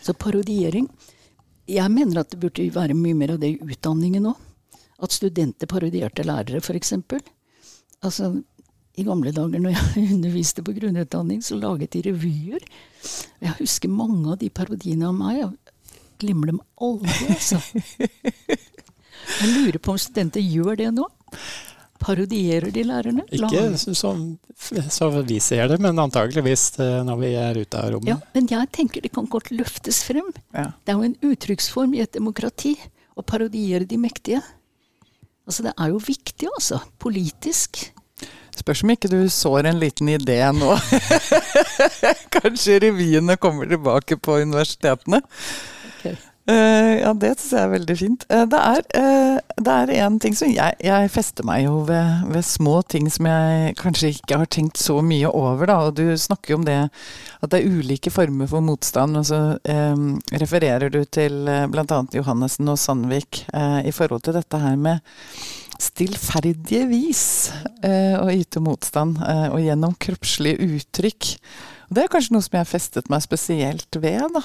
Så 0.00 0.14
parodiering 0.14 0.88
Jeg 1.70 1.90
mener 1.92 2.20
at 2.20 2.30
det 2.32 2.40
burde 2.40 2.64
være 2.74 2.96
mye 2.98 3.14
mer 3.14 3.36
av 3.36 3.38
det 3.38 3.52
i 3.52 3.58
utdanningen 3.62 4.26
òg. 4.26 4.38
At 5.00 5.14
studenter 5.14 5.68
parodierte 5.70 6.24
lærere, 6.26 6.58
f.eks. 6.60 6.92
Altså, 8.02 8.42
i 9.00 9.06
gamle 9.06 9.32
dager 9.34 9.62
når 9.62 9.74
jeg 9.74 10.04
underviste 10.16 10.64
på 10.66 10.74
grunnutdanning, 10.76 11.42
så 11.44 11.58
laget 11.58 11.96
de 11.96 12.04
revyer. 12.10 12.64
Jeg 13.40 13.56
husker 13.58 13.92
mange 13.92 14.34
av 14.34 14.38
de 14.40 14.50
parodiene 14.52 15.08
av 15.08 15.16
meg. 15.16 15.42
Jeg 15.42 16.00
glemmer 16.20 16.52
dem 16.52 16.62
aldri, 16.80 17.32
altså. 17.32 17.60
Jeg 19.40 19.50
lurer 19.52 19.78
på 19.82 19.92
om 19.94 19.98
studenter 20.00 20.42
gjør 20.42 20.78
det 20.80 20.88
nå? 20.96 21.04
Parodierer 22.00 22.72
de 22.72 22.82
lærerne? 22.88 23.26
Ikke 23.36 23.76
som, 23.76 24.22
så 24.56 25.08
vi 25.28 25.36
ser 25.44 25.68
det, 25.68 25.76
men 25.84 26.00
antageligvis 26.00 26.64
eh, 26.80 27.02
når 27.04 27.18
vi 27.20 27.32
er 27.36 27.60
ute 27.60 27.80
av 27.80 27.90
rommet. 27.94 28.08
Ja, 28.14 28.16
Men 28.34 28.48
jeg 28.48 28.70
tenker 28.72 29.04
det 29.04 29.12
kan 29.12 29.28
godt 29.30 29.52
løftes 29.52 30.00
frem. 30.08 30.32
Ja. 30.56 30.70
Det 30.80 30.94
er 30.94 30.96
jo 30.96 31.10
en 31.10 31.18
uttrykksform 31.32 31.94
i 31.98 32.02
et 32.06 32.14
demokrati 32.16 32.74
å 33.12 33.24
parodiere 33.26 33.84
de 33.84 34.00
mektige. 34.00 34.40
Altså 35.44 35.68
Det 35.68 35.74
er 35.76 35.92
jo 35.92 36.00
viktig, 36.00 36.48
altså. 36.54 36.80
Politisk. 37.02 37.90
Spørs 38.58 38.82
om 38.84 38.94
ikke 38.94 39.10
du 39.12 39.20
sår 39.30 39.70
en 39.70 39.80
liten 39.80 40.10
idé 40.12 40.40
nå. 40.56 40.74
Kanskje 42.36 42.80
revyene 42.86 43.38
kommer 43.40 43.70
tilbake 43.70 44.18
på 44.20 44.40
universitetene. 44.42 45.22
Okay. 45.94 46.16
Uh, 46.50 46.96
ja, 46.98 47.10
det 47.14 47.34
syns 47.36 47.52
jeg 47.52 47.62
er 47.62 47.72
veldig 47.74 47.94
fint. 48.00 48.24
Uh, 48.32 48.42
det, 48.50 48.58
er, 48.58 48.86
uh, 48.96 49.56
det 49.60 49.74
er 49.74 49.92
en 50.06 50.16
ting 50.22 50.34
som 50.34 50.50
jeg, 50.50 50.74
jeg 50.82 51.10
fester 51.12 51.46
meg 51.46 51.62
jo 51.66 51.82
ved, 51.86 52.24
ved, 52.32 52.46
små 52.48 52.80
ting 52.90 53.10
som 53.12 53.28
jeg 53.28 53.76
kanskje 53.78 54.14
ikke 54.16 54.40
har 54.40 54.50
tenkt 54.50 54.80
så 54.80 54.98
mye 55.04 55.30
over. 55.30 55.68
Da. 55.70 55.78
Og 55.86 56.00
du 56.00 56.16
snakker 56.18 56.54
jo 56.54 56.60
om 56.62 56.66
det 56.66 56.78
at 56.80 57.52
det 57.52 57.60
er 57.60 57.78
ulike 57.78 58.10
former 58.10 58.50
for 58.50 58.64
motstand. 58.64 59.20
Og 59.20 59.28
så 59.30 59.40
um, 59.62 60.16
refererer 60.42 60.90
du 60.90 61.02
til 61.04 61.44
uh, 61.46 61.68
bl.a. 61.70 62.02
Johannessen 62.16 62.72
og 62.72 62.80
Sandvik 62.80 63.44
i 63.84 63.92
forhold 63.94 64.24
til 64.24 64.34
dette 64.36 64.58
her 64.58 64.76
med 64.80 65.04
stillferdige 65.80 66.84
vis 66.90 67.24
å 67.82 68.28
yte 68.32 68.60
motstand, 68.62 69.18
og 69.50 69.58
gjennom 69.64 69.96
kroppslige 70.00 70.60
uttrykk. 70.76 71.30
Og 71.88 71.96
det 71.96 72.04
er 72.04 72.12
kanskje 72.12 72.36
noe 72.36 72.44
som 72.44 72.54
jeg 72.54 72.62
har 72.62 72.70
festet 72.70 73.08
meg 73.10 73.24
spesielt 73.24 73.96
ved. 73.98 74.22
da. 74.36 74.42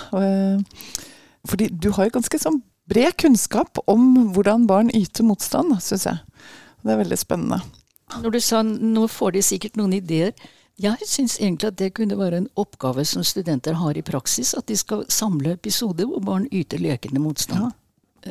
Fordi 1.45 1.69
du 1.69 1.91
har 1.93 2.07
jo 2.07 2.15
ganske 2.17 2.39
sånn 2.41 2.61
bred 2.89 3.15
kunnskap 3.21 3.79
om 3.89 4.31
hvordan 4.33 4.67
barn 4.69 4.91
yter 4.93 5.25
motstand, 5.27 5.75
syns 5.81 6.07
jeg. 6.09 6.17
Det 6.85 6.93
er 6.93 7.01
veldig 7.03 7.17
spennende. 7.17 7.61
Når 8.21 8.35
du 8.35 8.39
sa 8.41 8.61
nå 8.65 9.07
får 9.09 9.35
de 9.35 9.41
sikkert 9.45 9.77
noen 9.79 9.93
ideer. 9.97 10.33
Jeg 10.81 11.07
syns 11.07 11.37
egentlig 11.39 11.69
at 11.71 11.77
det 11.79 11.93
kunne 11.95 12.17
være 12.19 12.41
en 12.41 12.49
oppgave 12.59 13.05
som 13.07 13.23
studenter 13.25 13.77
har 13.79 13.95
i 13.97 14.03
praksis. 14.05 14.51
At 14.57 14.67
de 14.69 14.75
skal 14.77 15.05
samle 15.09 15.55
episoder 15.55 16.05
hvor 16.09 16.21
barn 16.25 16.49
yter 16.51 16.81
lekende 16.83 17.21
motstand. 17.23 17.69
Ja. 17.69 17.71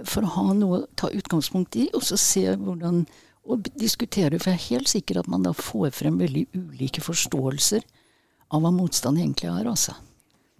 For 0.02 0.26
å 0.26 0.32
ha 0.34 0.46
noe 0.56 0.80
å 0.80 0.86
ta 0.98 1.10
utgangspunkt 1.14 1.76
i, 1.78 1.88
og 1.94 2.02
så 2.02 2.18
se 2.20 2.48
hvordan 2.56 3.04
Og 3.44 3.66
diskutere. 3.76 4.38
For 4.40 4.54
jeg 4.54 4.56
er 4.56 4.68
helt 4.72 4.88
sikker 4.88 5.18
at 5.20 5.26
man 5.28 5.42
da 5.44 5.50
får 5.52 5.90
frem 5.92 6.14
veldig 6.16 6.46
ulike 6.56 7.02
forståelser 7.04 7.82
av 8.56 8.62
hva 8.64 8.70
motstand 8.72 9.20
egentlig 9.20 9.50
er. 9.50 9.68
altså. 9.68 9.92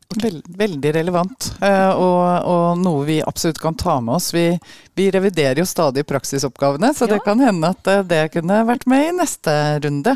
Vel, 0.09 0.43
veldig 0.47 0.93
relevant, 0.95 1.47
uh, 1.63 1.91
og, 1.91 2.25
og, 2.47 2.65
noe 2.79 3.05
vi 3.09 3.17
absolutt 3.25 3.59
kan 3.59 3.75
ta 3.75 3.97
med 4.05 4.15
oss. 4.19 4.29
Vi, 4.35 4.47
vi 4.95 5.09
reviderer 5.11 5.59
jo 5.59 5.67
stadig 5.67 6.05
praksisoppgavene, 6.07 6.93
så 6.95 7.09
ja. 7.09 7.15
det 7.15 7.23
kan 7.27 7.41
hende 7.43 7.73
at 7.75 7.91
uh, 7.91 8.03
det 8.07 8.29
kunne 8.37 8.61
vært 8.69 8.87
med 8.91 9.09
i 9.09 9.15
neste 9.17 9.55
runde. 9.83 10.15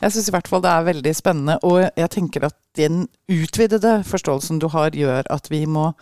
Jeg 0.00 0.12
syns 0.12 0.28
i 0.28 0.34
hvert 0.34 0.48
fall 0.50 0.64
det 0.64 0.72
er 0.72 0.88
veldig 0.88 1.12
spennende, 1.16 1.58
og 1.62 1.84
jeg 1.84 2.10
tenker 2.12 2.48
at 2.48 2.56
den 2.76 3.06
utvidede 3.32 4.00
forståelsen 4.08 4.58
du 4.60 4.68
har, 4.74 4.96
gjør 4.96 5.28
at 5.32 5.50
vi 5.52 5.62
må 5.70 5.92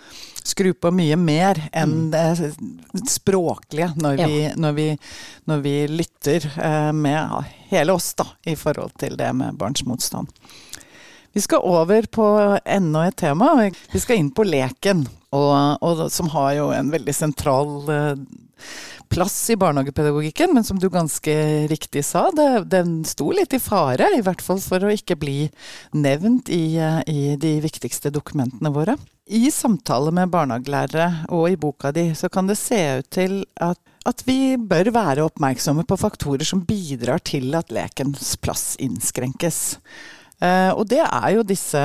skru 0.45 0.73
på 0.75 0.91
mye 0.95 1.17
mer 1.21 1.61
enn 1.73 2.09
mm. 2.09 2.11
det 2.15 3.09
språklige 3.11 3.93
når, 3.97 4.19
ja. 4.21 4.27
vi, 4.29 4.41
når, 4.61 4.77
vi, 4.79 4.89
når 5.51 5.65
vi, 5.65 5.75
lytter 6.01 6.49
uh, 6.59 6.93
med 6.97 7.53
hele 7.71 7.95
oss 7.95 8.13
da, 8.19 8.27
i 8.49 8.57
forhold 8.59 8.97
til 9.01 9.19
det 9.21 9.31
med 9.37 9.61
barns 9.61 9.85
motstand. 9.87 10.33
Vi 11.35 11.43
skal 11.43 11.67
over 11.67 12.07
på 12.07 12.25
enda 12.65 13.07
et 13.09 13.17
tema. 13.19 13.71
Vi 13.93 14.01
skal 14.01 14.21
inn 14.21 14.31
på 14.31 14.47
leken, 14.47 15.03
og, 15.35 15.83
og, 15.83 16.05
som 16.15 16.29
har 16.31 16.53
jo 16.61 16.69
en 16.71 16.93
veldig 16.93 17.15
sentral 17.17 17.73
eh, 17.91 18.13
plass 19.11 19.35
i 19.51 19.57
barnehagepedagogikken, 19.59 20.55
men 20.55 20.63
som 20.67 20.79
du 20.79 20.87
ganske 20.95 21.35
riktig 21.71 22.05
sa, 22.07 22.29
det, 22.35 22.69
den 22.71 23.01
sto 23.03 23.33
litt 23.35 23.51
i 23.51 23.63
fare. 23.63 24.13
I 24.15 24.23
hvert 24.23 24.45
fall 24.47 24.63
for 24.63 24.87
å 24.87 24.93
ikke 24.95 25.19
bli 25.19 25.49
nevnt 25.99 26.55
i, 26.55 26.79
i 27.11 27.35
de 27.35 27.57
viktigste 27.67 28.15
dokumentene 28.15 28.71
våre. 28.71 28.95
I 29.27 29.49
samtale 29.51 30.15
med 30.15 30.31
barnehagelærere 30.31 31.33
og 31.35 31.49
i 31.51 31.59
boka 31.59 31.91
di, 31.97 32.13
så 32.15 32.31
kan 32.31 32.47
det 32.47 32.61
se 32.63 32.81
ut 33.01 33.11
til 33.19 33.43
at 33.59 33.81
at 34.05 34.21
vi 34.27 34.59
bør 34.61 34.91
være 34.93 35.25
oppmerksomme 35.25 35.87
på 35.89 35.97
faktorer 35.97 36.45
som 36.45 36.61
bidrar 36.69 37.23
til 37.25 37.55
at 37.57 37.71
lekens 37.73 38.35
plass 38.37 38.75
innskrenkes. 38.77 39.79
Eh, 40.43 40.71
og 40.75 40.87
det 40.91 41.03
er 41.05 41.31
jo 41.37 41.47
disse 41.47 41.83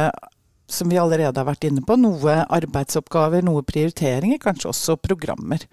som 0.69 0.89
vi 0.89 0.99
allerede 1.01 1.39
har 1.39 1.47
vært 1.47 1.65
inne 1.69 1.81
på, 1.85 1.97
noe 1.97 2.43
arbeidsoppgaver, 2.45 3.43
noe 3.45 3.65
prioriteringer, 3.65 4.39
kanskje 4.41 4.69
også 4.69 4.99
programmer. 5.01 5.65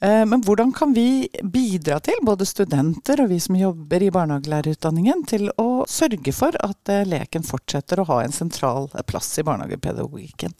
Eh, 0.00 0.24
men 0.26 0.42
hvordan 0.42 0.72
kan 0.72 0.94
vi 0.96 1.28
bidra 1.42 2.00
til, 2.00 2.18
både 2.26 2.48
studenter 2.48 3.22
og 3.22 3.30
vi 3.30 3.40
som 3.42 3.58
jobber 3.58 4.02
i 4.02 4.10
barnehagelærerutdanningen, 4.14 5.26
til 5.30 5.50
å 5.60 5.84
sørge 5.88 6.34
for 6.34 6.56
at 6.64 6.92
eh, 6.92 7.06
leken 7.08 7.46
fortsetter 7.46 8.00
å 8.00 8.08
ha 8.10 8.22
en 8.24 8.34
sentral 8.34 8.90
plass 9.06 9.30
i 9.38 9.46
barnehagepedagogikken? 9.46 10.56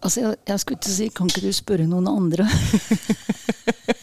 Altså, 0.00 0.22
jeg, 0.22 0.40
jeg 0.48 0.62
skulle 0.62 0.80
ikke 0.80 0.96
si, 0.96 1.10
kan 1.12 1.28
ikke 1.28 1.44
du 1.44 1.52
spørre 1.52 1.88
noen 1.90 2.08
andre? 2.08 2.48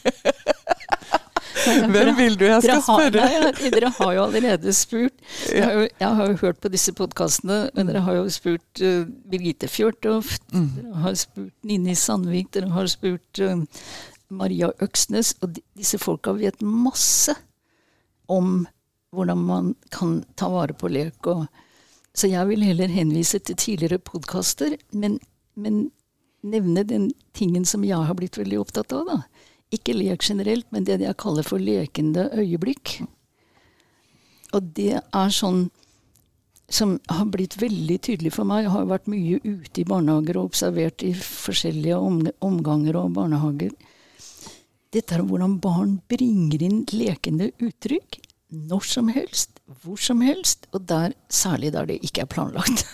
Hvem 1.97 2.17
vil 2.17 2.35
du 2.39 2.45
jeg 2.47 2.63
skal 2.65 2.83
spørre? 2.85 3.23
Har, 3.31 3.47
nei, 3.47 3.71
dere 3.73 3.91
har 3.97 4.13
jo 4.15 4.23
allerede 4.27 4.73
spurt. 4.75 5.15
Jeg 5.51 5.63
har 5.63 5.73
jo, 5.75 5.87
jeg 5.87 6.19
har 6.19 6.31
jo 6.31 6.37
hørt 6.41 6.59
på 6.63 6.71
disse 6.73 6.93
podkastene, 6.97 7.59
men 7.75 7.89
dere 7.89 8.03
har 8.05 8.19
jo 8.19 8.27
spurt 8.33 8.83
uh, 8.83 9.03
Birgitte 9.31 9.69
Fjørtoft, 9.71 10.45
mm. 10.53 10.69
dere 10.77 11.03
har 11.05 11.17
spurt 11.19 11.53
Nini 11.67 11.95
Sandvik, 11.97 12.51
dere 12.55 12.71
har 12.75 12.89
spurt 12.91 13.43
uh, 13.43 13.59
Maria 14.29 14.71
Øksnes. 14.83 15.35
Og 15.41 15.55
de, 15.57 15.63
disse 15.77 15.99
folka 16.01 16.35
vet 16.37 16.63
masse 16.63 17.35
om 18.31 18.65
hvordan 19.15 19.43
man 19.47 19.73
kan 19.93 20.21
ta 20.39 20.51
vare 20.51 20.75
på 20.77 20.91
lek. 20.91 21.19
Og, 21.31 21.45
så 22.17 22.29
jeg 22.31 22.49
vil 22.49 22.65
heller 22.65 22.91
henvise 22.91 23.39
til 23.39 23.57
tidligere 23.57 24.01
podkaster, 24.03 24.75
men, 24.91 25.19
men 25.55 25.87
nevne 26.45 26.83
den 26.87 27.11
tingen 27.37 27.65
som 27.65 27.85
jeg 27.85 27.99
har 28.09 28.17
blitt 28.17 28.37
veldig 28.39 28.59
opptatt 28.61 28.93
av. 28.95 29.07
da 29.07 29.36
ikke 29.73 29.95
lek 29.97 30.23
generelt, 30.23 30.67
men 30.71 30.85
det 30.87 31.01
jeg 31.01 31.19
kaller 31.19 31.45
for 31.45 31.61
lekende 31.61 32.29
øyeblikk. 32.37 33.01
Og 34.55 34.71
det 34.77 34.95
er 34.99 35.33
sånn 35.33 35.67
som 36.67 36.97
har 37.07 37.27
blitt 37.31 37.55
veldig 37.61 37.97
tydelig 38.03 38.33
for 38.35 38.47
meg. 38.47 38.65
Jeg 38.65 38.73
har 38.73 38.87
vært 38.89 39.11
mye 39.11 39.39
ute 39.43 39.81
i 39.81 39.87
barnehager 39.87 40.39
og 40.39 40.49
observert 40.49 41.03
i 41.07 41.13
forskjellige 41.15 41.99
omganger 42.43 42.99
og 42.99 43.13
barnehager. 43.15 43.71
Dette 44.91 45.15
er 45.15 45.23
hvordan 45.27 45.57
barn 45.63 45.97
bringer 46.11 46.63
inn 46.63 46.81
lekende 46.91 47.51
uttrykk 47.63 48.19
når 48.67 48.87
som 48.87 49.11
helst, 49.11 49.59
hvor 49.83 49.99
som 49.99 50.21
helst, 50.23 50.69
og 50.71 50.85
der, 50.87 51.15
særlig 51.27 51.73
der 51.75 51.87
det 51.89 51.99
ikke 52.07 52.23
er 52.23 52.31
planlagt. 52.31 52.85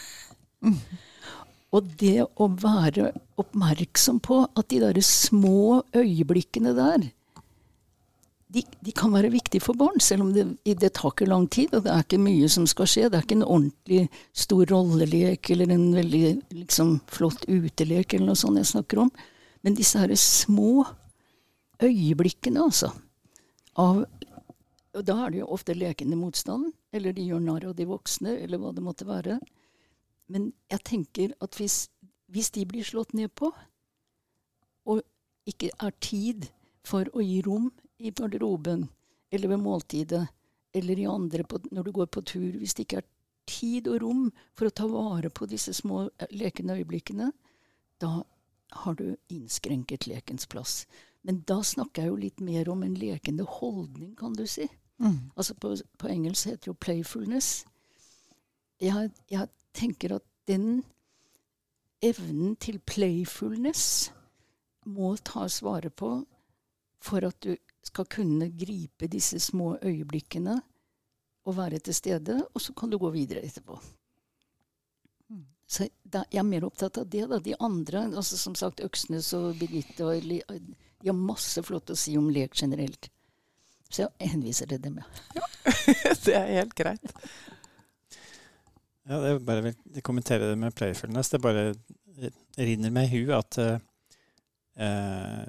Og 1.73 1.89
det 1.99 2.21
å 2.21 2.47
være 2.61 3.09
oppmerksom 3.41 4.19
på 4.23 4.43
at 4.45 4.69
de 4.69 4.79
der 4.83 4.99
små 5.05 5.81
øyeblikkene 5.97 6.75
der, 6.77 7.09
de, 8.53 8.61
de, 8.85 8.91
kan 8.93 9.09
være 9.15 9.31
viktige 9.33 9.63
for 9.65 9.77
barn, 9.77 9.97
selv 10.03 10.27
om 10.27 10.33
det, 10.35 10.43
det, 10.61 10.91
tar 10.93 11.09
ikke 11.09 11.25
lang 11.25 11.47
tid, 11.49 11.71
og 11.73 11.87
det 11.87 11.89
er 11.89 12.03
ikke 12.05 12.21
mye 12.21 12.49
som 12.53 12.67
skal 12.69 12.89
skje. 12.89 13.07
Det 13.09 13.17
er 13.17 13.25
ikke 13.25 13.39
en 13.39 13.47
ordentlig 13.47 14.03
stor 14.43 14.67
rollelek 14.69 15.49
eller 15.55 15.73
en 15.73 15.87
veldig 15.95 16.25
liksom, 16.59 16.99
flott 17.09 17.47
utelek 17.49 18.13
eller 18.13 18.29
noe 18.29 18.37
sånt 18.37 18.61
jeg 18.61 18.69
snakker 18.75 19.07
om. 19.07 19.09
Men 19.65 19.79
disse 19.79 19.97
her 19.97 20.13
små 20.19 20.83
øyeblikkene, 21.81 22.61
altså. 22.61 22.91
Av, 23.81 24.03
og 24.93 25.05
da 25.07 25.17
er 25.23 25.33
det 25.33 25.41
jo 25.41 25.49
ofte 25.55 25.73
lekende 25.73 26.19
motstand, 26.19 26.69
eller 26.93 27.15
de 27.15 27.25
gjør 27.25 27.41
narr 27.41 27.65
av 27.71 27.77
de 27.79 27.89
voksne, 27.89 28.37
eller 28.43 28.61
hva 28.61 28.75
det 28.75 28.85
måtte 28.85 29.09
være. 29.09 29.39
Men 30.31 30.51
jeg 30.71 30.83
tenker 30.87 31.33
at 31.43 31.55
hvis, 31.59 31.87
hvis 32.31 32.51
de 32.55 32.65
blir 32.65 32.85
slått 32.87 33.13
ned 33.13 33.33
på, 33.35 33.51
og 34.85 35.01
ikke 35.49 35.71
er 35.79 35.95
tid 36.03 36.47
for 36.87 37.07
å 37.13 37.23
gi 37.23 37.41
rom 37.45 37.71
i 38.03 38.11
garderoben 38.11 38.87
eller 39.33 39.51
ved 39.51 39.63
måltidet 39.63 40.25
eller 40.73 40.99
i 40.99 41.07
andre 41.07 41.43
på, 41.43 41.59
når 41.71 41.83
du 41.83 41.91
går 41.91 42.09
på 42.11 42.23
tur, 42.25 42.51
hvis 42.57 42.73
det 42.73 42.87
ikke 42.87 43.01
er 43.03 43.09
tid 43.49 43.87
og 43.91 44.01
rom 44.01 44.27
for 44.57 44.67
å 44.67 44.75
ta 44.75 44.87
vare 44.89 45.29
på 45.29 45.47
disse 45.51 45.73
små 45.75 46.07
eh, 46.07 46.29
lekende 46.31 46.77
øyeblikkene, 46.79 47.31
da 48.01 48.23
har 48.83 48.95
du 48.97 49.15
innskrenket 49.29 50.07
lekens 50.09 50.47
plass. 50.49 50.85
Men 51.21 51.43
da 51.47 51.61
snakker 51.63 52.03
jeg 52.03 52.11
jo 52.11 52.21
litt 52.23 52.41
mer 52.43 52.71
om 52.71 52.83
en 52.83 52.95
lekende 52.99 53.45
holdning, 53.47 54.15
kan 54.19 54.33
du 54.35 54.47
si. 54.49 54.65
Mm. 55.03 55.31
Altså 55.35 55.55
på, 55.55 55.75
på, 55.97 56.09
engelsk 56.09 56.49
heter 56.49 56.63
det 56.65 56.71
jo 56.71 56.79
'playfulness'. 56.79 57.65
Jeg, 58.81 59.11
jeg 59.31 59.47
tenker 59.73 60.17
at 60.17 60.25
den 60.49 60.83
evnen 62.03 62.55
til 62.59 62.79
playfulness 62.83 64.11
må 64.85 65.15
tas 65.23 65.61
vare 65.63 65.89
på 65.89 66.17
for 67.03 67.25
at 67.27 67.39
du 67.43 67.55
skal 67.83 68.07
kunne 68.11 68.47
gripe 68.55 69.09
disse 69.11 69.39
små 69.43 69.75
øyeblikkene 69.83 70.59
og 71.43 71.57
være 71.57 71.81
til 71.83 71.95
stede, 71.95 72.37
og 72.53 72.61
så 72.61 72.73
kan 72.73 72.91
du 72.91 72.97
gå 72.97 73.09
videre 73.11 73.43
etterpå. 73.43 73.75
Mm. 75.29 75.45
Så 75.67 75.89
da, 76.03 76.23
Jeg 76.31 76.39
er 76.39 76.47
mer 76.47 76.63
opptatt 76.63 76.97
av 76.97 77.09
det. 77.09 77.27
da. 77.29 77.39
De 77.39 77.55
andre, 77.59 78.05
altså 78.15 78.37
som 78.37 78.55
sagt 78.55 78.79
Øksnes 78.79 79.33
og 79.33 79.59
Birgitte, 79.59 80.05
og, 80.05 80.23
de 80.23 81.09
har 81.09 81.17
masse 81.19 81.63
flott 81.63 81.91
å 81.91 81.99
si 81.99 82.15
om 82.17 82.29
lek 82.31 82.55
generelt. 82.55 83.09
Så 83.89 84.07
jeg 84.07 84.29
henviser 84.31 84.65
til 84.71 84.79
dem, 84.81 85.01
ja. 85.03 85.41
ja. 85.41 85.73
det 86.25 86.33
er 86.33 86.47
helt 86.61 86.73
greit. 86.73 87.11
Ja, 89.09 89.19
det 89.19 89.33
er 89.33 89.43
bare 89.43 89.65
vil 89.65 90.03
kommentere 90.05 90.47
det 90.47 90.59
med 90.59 90.75
playfulness. 90.75 91.33
Det 91.33 91.41
bare 91.43 91.73
rinner 92.55 92.93
meg 92.93 93.11
i 93.11 93.17
hu 93.17 93.33
at 93.35 93.57
uh, 93.59 95.43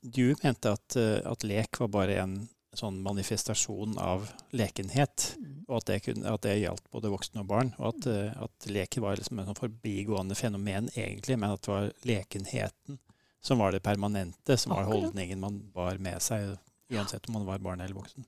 du 0.00 0.26
mente 0.42 0.72
at, 0.72 0.96
uh, 0.96 1.20
at, 1.28 1.44
lek 1.44 1.80
var 1.82 1.92
bare 1.92 2.16
en 2.22 2.36
sånn 2.72 3.02
manifestasjon 3.04 3.98
av 4.00 4.30
lekenhet, 4.56 5.34
mm. 5.36 5.56
og 5.66 5.82
at 5.82 5.90
det, 5.90 5.98
kunne, 6.06 6.30
at 6.32 6.44
det, 6.46 6.54
gjaldt 6.62 6.86
både 6.94 7.12
voksne 7.12 7.42
og 7.42 7.50
barn. 7.50 7.74
Og 7.76 7.90
at, 7.90 8.08
uh, 8.08 8.44
at 8.46 8.68
leken 8.72 9.04
var 9.04 9.20
liksom 9.20 9.42
en 9.42 9.50
sånn 9.50 9.60
forbigående 9.60 10.38
fenomen 10.38 10.88
egentlig, 10.94 11.36
men 11.36 11.52
at 11.52 11.64
det 11.66 11.74
var 11.74 11.90
lekenheten 12.08 13.00
som 13.42 13.58
var 13.58 13.74
det 13.74 13.82
permanente, 13.84 14.56
som 14.56 14.72
var 14.72 14.86
holdningen 14.86 15.40
man 15.42 15.58
bar 15.74 15.98
med 15.98 16.22
seg, 16.22 16.54
uansett 16.94 17.26
om 17.26 17.40
man 17.40 17.48
var 17.48 17.58
barn 17.58 17.82
eller 17.82 17.96
voksen. 17.98 18.24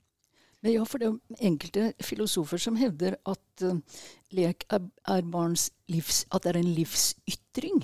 Men 0.64 0.72
ja, 0.72 0.84
for 0.88 1.02
det 1.02 1.10
er 1.10 1.44
enkelte 1.44 1.90
filosofer 2.00 2.60
som 2.62 2.78
hevder 2.80 3.18
at 3.28 3.64
uh, 3.68 4.00
lek 4.32 4.64
er, 4.72 4.86
er 5.12 5.26
barns 5.28 5.68
livs, 5.92 6.22
at 6.32 6.46
det 6.46 6.54
er 6.54 6.60
en 6.62 6.70
livsytring. 6.78 7.82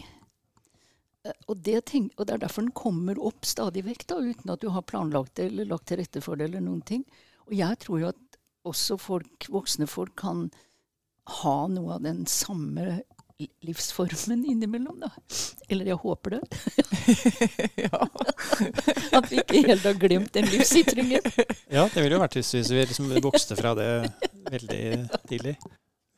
Uh, 1.26 1.34
og, 1.44 1.58
det 1.60 1.82
tenk, 1.90 2.14
og 2.16 2.24
det 2.24 2.38
er 2.38 2.42
derfor 2.46 2.64
den 2.64 2.72
kommer 2.72 3.20
opp 3.20 3.44
stadig 3.44 3.84
vekk, 3.84 4.06
da, 4.08 4.22
uten 4.24 4.54
at 4.54 4.64
du 4.64 4.70
har 4.72 4.86
planlagt 4.88 5.36
det 5.36 5.50
eller 5.50 5.68
lagt 5.74 5.90
til 5.90 6.00
rette 6.00 6.24
for 6.24 6.40
det. 6.40 6.48
eller 6.48 6.64
noen 6.64 6.80
ting. 6.80 7.04
Og 7.50 7.52
jeg 7.58 7.82
tror 7.84 8.00
jo 8.00 8.10
at 8.14 8.40
også 8.64 8.96
folk, 9.00 9.50
voksne 9.52 9.88
folk 9.88 10.16
kan 10.20 10.48
ha 11.44 11.56
noe 11.68 11.98
av 11.98 12.04
den 12.08 12.24
samme 12.28 13.02
livsformen 13.66 14.44
innimellom, 14.53 15.00
da. 15.00 15.11
Eller 15.68 15.92
jeg 15.92 16.00
håper 16.03 16.37
det. 16.37 16.40
At 19.16 19.31
vi 19.31 19.40
ikke 19.40 19.62
helt 19.68 19.87
har 19.87 20.00
glemt 20.00 20.35
den 20.35 20.48
livsytringen. 20.50 21.31
Ja, 21.70 21.87
det 21.87 22.03
ville 22.03 22.16
jo 22.16 22.22
vært 22.22 22.37
hvis 22.38 22.55
vi 22.55 22.83
liksom 22.85 23.11
vokste 23.24 23.59
fra 23.59 23.74
det 23.79 23.88
veldig 24.50 24.85
tidlig. 25.31 25.57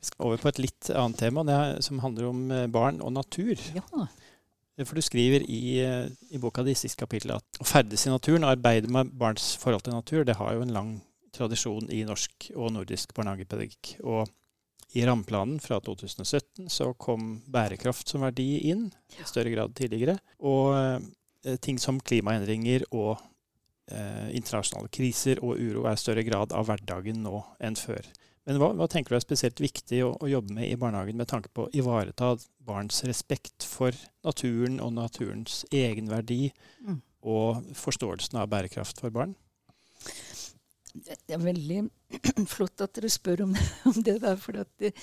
Vi 0.03 0.09
skal 0.09 0.27
over 0.27 0.41
på 0.41 0.51
et 0.51 0.61
litt 0.65 0.91
annet 0.91 1.21
tema, 1.21 1.45
det 1.47 1.59
som 1.85 2.01
handler 2.03 2.27
om 2.27 2.43
eh, 2.51 2.67
barn 2.71 2.99
og 2.99 3.13
natur. 3.15 3.55
Ja. 3.75 4.07
For 4.81 4.97
du 4.97 5.05
skriver 5.05 5.45
i, 5.45 5.79
eh, 5.85 6.09
i 6.33 6.41
boka 6.41 6.65
di 6.65 6.73
siste 6.75 6.99
kapittel 6.99 7.35
at 7.37 7.61
å 7.61 7.67
ferdes 7.67 8.03
i 8.07 8.11
naturen 8.11 8.43
og 8.43 8.55
arbeide 8.55 8.91
med 8.91 9.13
barns 9.15 9.53
forhold 9.61 9.85
til 9.85 9.95
natur, 9.95 10.23
det 10.27 10.39
har 10.39 10.55
jo 10.57 10.65
en 10.65 10.73
lang 10.75 10.93
tradisjon 11.33 11.87
i 11.93 12.03
norsk 12.05 12.51
og 12.55 12.73
nordisk 12.75 13.13
barnehagepedagogikk. 13.15 13.95
Og 14.03 14.27
i 14.93 15.05
rammeplanen 15.05 15.59
fra 15.63 15.79
2017 15.81 16.69
så 16.69 16.91
kom 16.93 17.39
bærekraft 17.49 18.11
som 18.13 18.25
verdi 18.25 18.69
inn 18.69 18.87
i 19.17 19.25
større 19.25 19.53
grad 19.53 19.73
tidligere. 19.77 20.17
Og 20.45 20.73
eh, 20.77 21.57
ting 21.61 21.79
som 21.81 22.01
klimaendringer 22.01 22.85
og 22.91 23.15
eh, 23.89 24.29
internasjonale 24.37 24.91
kriser 24.93 25.41
og 25.41 25.57
uro 25.57 25.87
er 25.89 25.97
i 25.97 26.03
større 26.03 26.25
grad 26.27 26.53
av 26.53 26.69
hverdagen 26.69 27.23
nå 27.25 27.41
enn 27.63 27.79
før. 27.79 28.05
Men 28.43 28.59
hva, 28.59 28.73
hva 28.75 28.89
tenker 28.91 29.13
du 29.13 29.17
er 29.17 29.23
spesielt 29.23 29.61
viktig 29.63 30.01
å, 30.03 30.11
å 30.19 30.27
jobbe 30.27 30.53
med 30.57 30.67
i 30.67 30.77
barnehagen 30.79 31.17
med 31.19 31.29
tanke 31.31 31.49
på 31.55 31.65
å 31.65 31.71
ivareta 31.73 32.33
barns 32.67 32.99
respekt 33.07 33.63
for 33.63 33.95
naturen 34.27 34.81
og 34.83 34.93
naturens 34.97 35.63
egenverdi 35.71 36.51
Mm. 36.83 36.97
og 37.23 37.63
forståelsen 37.79 38.35
av 38.41 38.49
bærekraft 38.51 38.99
for 38.99 39.13
barn? 39.15 39.37
Det 40.93 41.33
er 41.33 41.41
veldig 41.41 41.79
flott 42.53 42.83
at 42.85 42.93
dere 42.93 43.09
spør 43.09 43.47
om, 43.47 43.55
om 43.89 43.95
det 44.05 44.19
der, 44.21 44.37
for 44.37 44.59
det, 44.77 44.93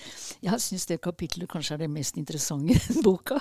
jeg 0.43 0.63
syns 0.63 0.87
det 0.87 1.01
kapitlet 1.03 1.51
kanskje 1.51 1.75
er 1.77 1.85
det 1.85 1.91
mest 1.91 2.21
interessante 2.21 2.77
i 2.79 3.03
boka. 3.03 3.41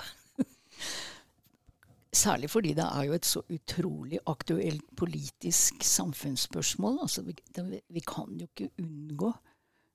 Særlig 2.10 2.50
fordi 2.50 2.72
det 2.74 2.88
er 2.88 3.06
jo 3.06 3.14
et 3.14 3.28
så 3.28 3.44
utrolig 3.54 4.18
aktuelt 4.26 4.82
politisk 4.98 5.84
samfunnsspørsmål. 5.86 6.98
Altså, 7.04 7.22
vi, 7.22 7.36
det, 7.54 7.84
vi 7.86 8.02
kan 8.02 8.34
jo 8.34 8.48
ikke 8.48 8.72
unngå 8.82 9.30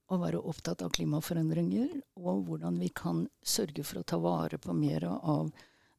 å 0.05 0.19
være 0.21 0.39
opptatt 0.39 0.83
av 0.85 0.93
klimaforandringer, 0.95 1.89
og 2.21 2.45
hvordan 2.47 2.77
vi 2.79 2.91
kan 2.95 3.25
sørge 3.43 3.83
for 3.83 3.99
å 3.99 4.07
ta 4.07 4.19
vare 4.21 4.59
på 4.61 4.75
mer 4.77 5.03
av 5.09 5.49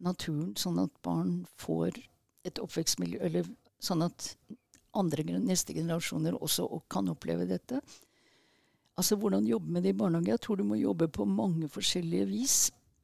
naturen, 0.01 0.55
sånn 0.57 0.81
at 0.81 0.95
barn 1.05 1.43
får 1.61 1.99
et 2.47 2.61
oppvekstmiljø 2.63 3.21
Eller 3.27 3.49
sånn 3.83 4.05
at 4.07 4.31
andre, 4.99 5.25
neste 5.41 5.75
generasjoner 5.77 6.37
også 6.41 6.67
kan 6.93 7.09
oppleve 7.13 7.47
dette. 7.49 7.81
Altså 8.97 9.17
Hvordan 9.21 9.47
jobbe 9.47 9.73
med 9.73 9.85
det 9.85 9.93
i 9.93 9.99
barnehage? 9.99 10.33
Jeg 10.33 10.43
tror 10.45 10.57
du 10.57 10.65
må 10.65 10.79
jobbe 10.81 11.09
på 11.13 11.27
mange 11.29 11.69
forskjellige 11.69 12.29
vis. 12.31 12.57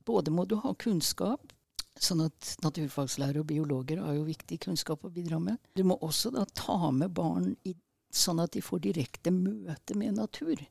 Både 0.05 0.33
må 0.33 0.47
du 0.49 0.57
ha 0.57 0.73
kunnskap, 0.75 1.53
sånn 2.01 2.25
at 2.25 2.55
naturfagslærere 2.65 3.43
og 3.43 3.51
biologer 3.51 4.01
har 4.03 4.17
jo 4.17 4.25
viktig 4.27 4.59
kunnskap 4.65 5.05
å 5.05 5.13
bidra 5.13 5.39
med. 5.39 5.61
Du 5.77 5.85
må 5.87 5.99
også 6.01 6.33
da 6.35 6.47
ta 6.57 6.91
med 6.91 7.13
barn 7.15 7.53
i, 7.69 7.75
sånn 8.11 8.41
at 8.43 8.57
de 8.57 8.65
får 8.65 8.83
direkte 8.89 9.31
møte 9.35 9.97
med 9.99 10.17
natur. 10.17 10.65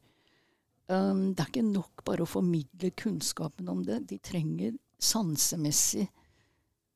Um, 0.91 1.31
det 1.31 1.45
er 1.45 1.53
ikke 1.53 1.67
nok 1.69 2.03
bare 2.07 2.25
å 2.25 2.29
formidle 2.29 2.91
kunnskapen 2.97 3.69
om 3.71 3.86
det. 3.88 4.01
De 4.10 4.17
trenger 4.19 4.73
sansemessig 5.01 6.10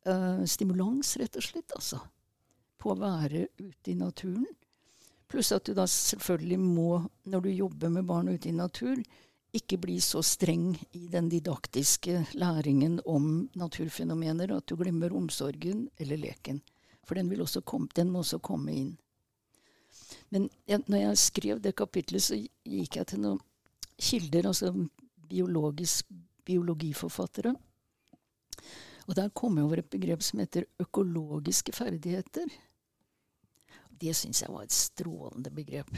uh, 0.09 0.41
stimulans, 0.49 1.15
rett 1.21 1.39
og 1.39 1.45
slett. 1.45 1.77
altså 1.77 2.01
på 2.85 2.93
å 2.93 3.01
være 3.01 3.47
ute 3.57 3.91
i 3.91 3.97
naturen. 3.97 4.45
Pluss 5.25 5.49
at 5.55 5.65
du 5.65 5.73
da 5.73 5.87
selvfølgelig 5.89 6.59
må, 6.61 6.99
når 7.25 7.47
du 7.47 7.49
jobber 7.49 7.89
med 7.89 8.05
barn 8.05 8.29
ute 8.29 8.51
i 8.51 8.53
natur, 8.55 9.01
ikke 9.55 9.79
bli 9.81 9.95
så 10.03 10.21
streng 10.25 10.73
i 10.93 11.07
den 11.09 11.29
didaktiske 11.31 12.25
læringen 12.37 12.99
om 13.07 13.47
naturfenomener 13.55 14.51
at 14.53 14.67
du 14.67 14.75
glemmer 14.77 15.15
omsorgen 15.15 15.87
eller 15.97 16.19
leken. 16.19 16.59
For 17.07 17.17
den, 17.17 17.31
komme, 17.63 17.87
den 17.95 18.11
må 18.11 18.21
også 18.21 18.41
komme 18.43 18.73
inn. 18.73 18.93
Men 20.33 20.49
jeg, 20.67 20.83
når 20.91 21.01
jeg 21.01 21.21
skrev 21.21 21.61
det 21.63 21.75
kapitlet, 21.77 22.23
så 22.23 22.37
gikk 22.37 22.99
jeg 22.99 23.09
til 23.11 23.21
noen 23.23 23.41
kilder, 23.95 24.49
altså 24.49 24.73
biologisk, 25.29 26.09
biologiforfattere. 26.45 27.55
Og 29.05 29.15
der 29.15 29.31
kom 29.37 29.57
jeg 29.57 29.65
over 29.65 29.81
et 29.81 29.89
begrep 29.89 30.23
som 30.25 30.41
heter 30.41 30.65
økologiske 30.81 31.73
ferdigheter. 31.77 32.49
Det 33.99 34.15
syns 34.17 34.41
jeg 34.43 34.51
var 34.51 34.65
et 34.65 34.75
strålende 34.75 35.51
begrep. 35.53 35.91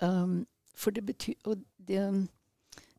Um, 0.00 0.46
for 0.74 0.90
det 0.96 1.04
betyr 1.04 1.34
Og 1.44 1.60
det, 1.76 2.28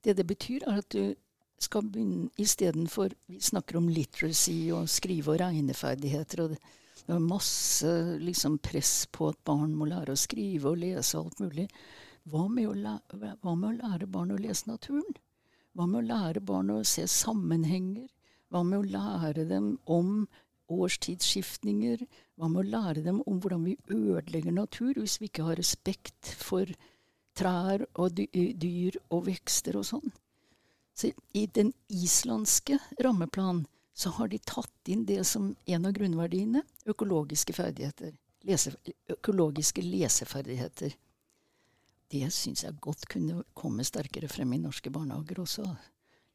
det 0.04 0.18
det 0.18 0.28
betyr, 0.28 0.64
er 0.68 0.82
at 0.84 0.90
du 0.94 1.16
skal 1.62 1.86
begynne 1.86 2.30
istedenfor 2.38 3.14
Vi 3.28 3.40
snakker 3.40 3.78
om 3.78 3.90
literacy 3.90 4.72
og 4.74 4.90
skrive- 4.90 5.32
og 5.32 5.40
regneferdigheter. 5.40 6.44
og 6.44 6.50
det, 6.50 6.60
det 7.08 7.16
er 7.16 7.20
masse 7.20 7.92
liksom, 8.20 8.58
press 8.58 9.08
på 9.12 9.30
at 9.30 9.38
barn 9.46 9.76
må 9.76 9.86
lære 9.86 10.14
å 10.14 10.20
skrive 10.20 10.70
og 10.70 10.78
lese 10.78 11.18
alt 11.18 11.40
mulig. 11.40 11.68
Hva 12.30 12.48
med, 12.48 12.76
lære, 12.78 13.36
hva 13.42 13.56
med 13.56 13.70
å 13.70 13.78
lære 13.88 14.08
barn 14.08 14.32
å 14.32 14.38
lese 14.38 14.70
naturen? 14.70 15.16
Hva 15.74 15.88
med 15.88 16.04
å 16.04 16.08
lære 16.08 16.44
barn 16.46 16.70
å 16.70 16.84
se 16.86 17.08
sammenhenger? 17.10 18.08
Hva 18.52 18.64
med 18.68 18.80
å 18.80 18.90
lære 18.98 19.48
dem 19.50 19.78
om 19.86 20.28
årstidsskiftninger? 20.72 22.06
Hva 22.38 22.50
med 22.50 22.64
å 22.64 22.72
lære 22.76 23.04
dem 23.06 23.22
om 23.28 23.40
hvordan 23.42 23.66
vi 23.68 23.78
ødelegger 23.92 24.56
natur 24.56 24.98
hvis 25.00 25.20
vi 25.22 25.30
ikke 25.30 25.46
har 25.50 25.60
respekt 25.60 26.34
for 26.40 26.72
trær 27.38 27.86
og 28.00 28.18
dyr 28.18 28.98
og 29.10 29.28
vekster 29.28 29.78
og 29.80 29.88
sånn? 29.92 30.14
Så 30.96 31.12
I 31.34 31.46
den 31.48 31.72
islandske 31.90 32.80
rammeplanen 33.02 33.66
så 33.94 34.10
har 34.16 34.32
de 34.32 34.40
tatt 34.40 34.90
inn 34.90 35.06
det 35.06 35.22
som 35.28 35.52
en 35.66 35.86
av 35.86 35.94
grunnverdiene 35.96 36.64
økologiske 36.90 37.54
ferdigheter. 37.54 38.14
Lese, 38.48 38.74
økologiske 39.12 39.84
leseferdigheter. 39.86 40.96
Det 42.12 42.28
syns 42.34 42.64
jeg 42.66 42.80
godt 42.84 43.06
kunne 43.12 43.44
komme 43.56 43.86
sterkere 43.88 44.28
frem 44.32 44.56
i 44.56 44.62
norske 44.64 44.92
barnehager 44.92 45.44
også. 45.44 45.68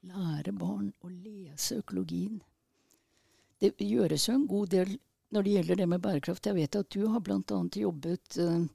Lære 0.07 0.55
barn 0.57 0.93
å 1.03 1.11
lese 1.11 1.81
økologien. 1.83 2.39
Det 3.61 3.73
gjøres 3.81 4.29
jo 4.29 4.37
en 4.37 4.49
god 4.51 4.73
del 4.75 4.97
når 5.35 5.43
det 5.43 5.53
gjelder 5.57 5.81
det 5.81 5.87
med 5.91 6.03
bærekraft. 6.05 6.47
Jeg 6.47 6.57
vet 6.57 6.79
at 6.79 6.91
du 6.95 7.07
har 7.11 7.23
bl.a. 7.25 7.61
jobbet 7.81 8.39
uh, 8.41 8.67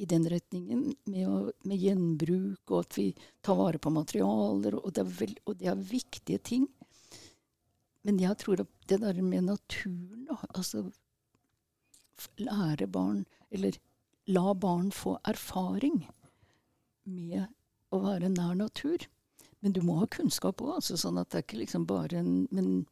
i 0.00 0.06
den 0.08 0.26
retningen 0.30 0.86
med, 1.10 1.26
å, 1.28 1.50
med 1.68 1.82
gjenbruk, 1.82 2.62
og 2.70 2.78
at 2.84 2.98
vi 2.98 3.06
tar 3.44 3.58
vare 3.58 3.80
på 3.82 3.92
materialer, 3.94 4.78
og 4.80 4.94
det, 4.96 5.04
vel, 5.18 5.34
og 5.44 5.58
det 5.60 5.70
er 5.72 5.84
viktige 5.90 6.40
ting. 6.50 6.66
Men 8.06 8.20
jeg 8.22 8.38
tror 8.40 8.62
at 8.64 8.72
det 8.88 9.00
der 9.02 9.20
med 9.22 9.50
naturen, 9.50 10.28
altså 10.48 10.88
Lære 12.36 12.84
barn, 12.84 13.22
eller 13.48 13.78
la 14.28 14.52
barn 14.52 14.90
få 14.92 15.14
erfaring 15.24 16.02
med 17.08 17.46
å 17.88 18.00
være 18.02 18.28
nær 18.28 18.58
natur. 18.58 19.06
Men 19.64 19.72
du 19.72 19.80
må 19.84 19.96
ha 20.02 20.08
kunnskap 20.12 20.60
òg, 20.60 20.74
altså, 20.82 20.98
sånn 21.00 21.16
at 21.20 21.30
det 21.32 21.38
er 21.38 21.46
ikke 21.46 21.62
liksom 21.62 21.86
bare 21.88 22.20
en 22.20 22.34
Men 22.52 22.84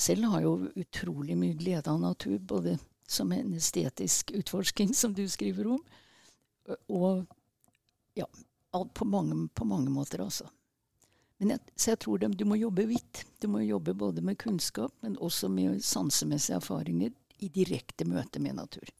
selv 0.00 0.30
har 0.32 0.44
jo 0.46 0.54
utrolig 0.80 1.36
mye 1.38 1.56
glede 1.58 1.90
av 1.92 2.00
natur, 2.00 2.38
både 2.38 2.78
som 3.10 3.32
en 3.34 3.52
estetisk 3.58 4.30
utforsking, 4.38 4.94
som 4.94 5.14
du 5.14 5.26
skriver 5.28 5.68
om, 5.74 5.82
og 6.88 7.26
ja, 8.14 8.26
på 8.94 9.04
mange, 9.04 9.48
på 9.54 9.66
mange 9.66 9.90
måter, 9.90 10.22
altså. 10.22 10.46
Men 11.40 11.54
jeg, 11.54 11.60
så 11.74 11.90
jeg 11.94 12.00
tror 12.04 12.20
det, 12.20 12.34
du 12.36 12.44
må 12.44 12.58
jobbe 12.60 12.84
vidt. 12.90 13.24
Du 13.40 13.48
må 13.48 13.62
jobbe 13.64 13.94
både 13.96 14.22
med 14.22 14.38
kunnskap, 14.38 14.92
men 15.00 15.16
også 15.18 15.48
med 15.48 15.80
sansemessige 15.84 16.58
erfaringer 16.60 17.14
i 17.40 17.48
direkte 17.48 18.04
møte 18.04 18.42
med 18.44 18.58
natur. 18.58 18.92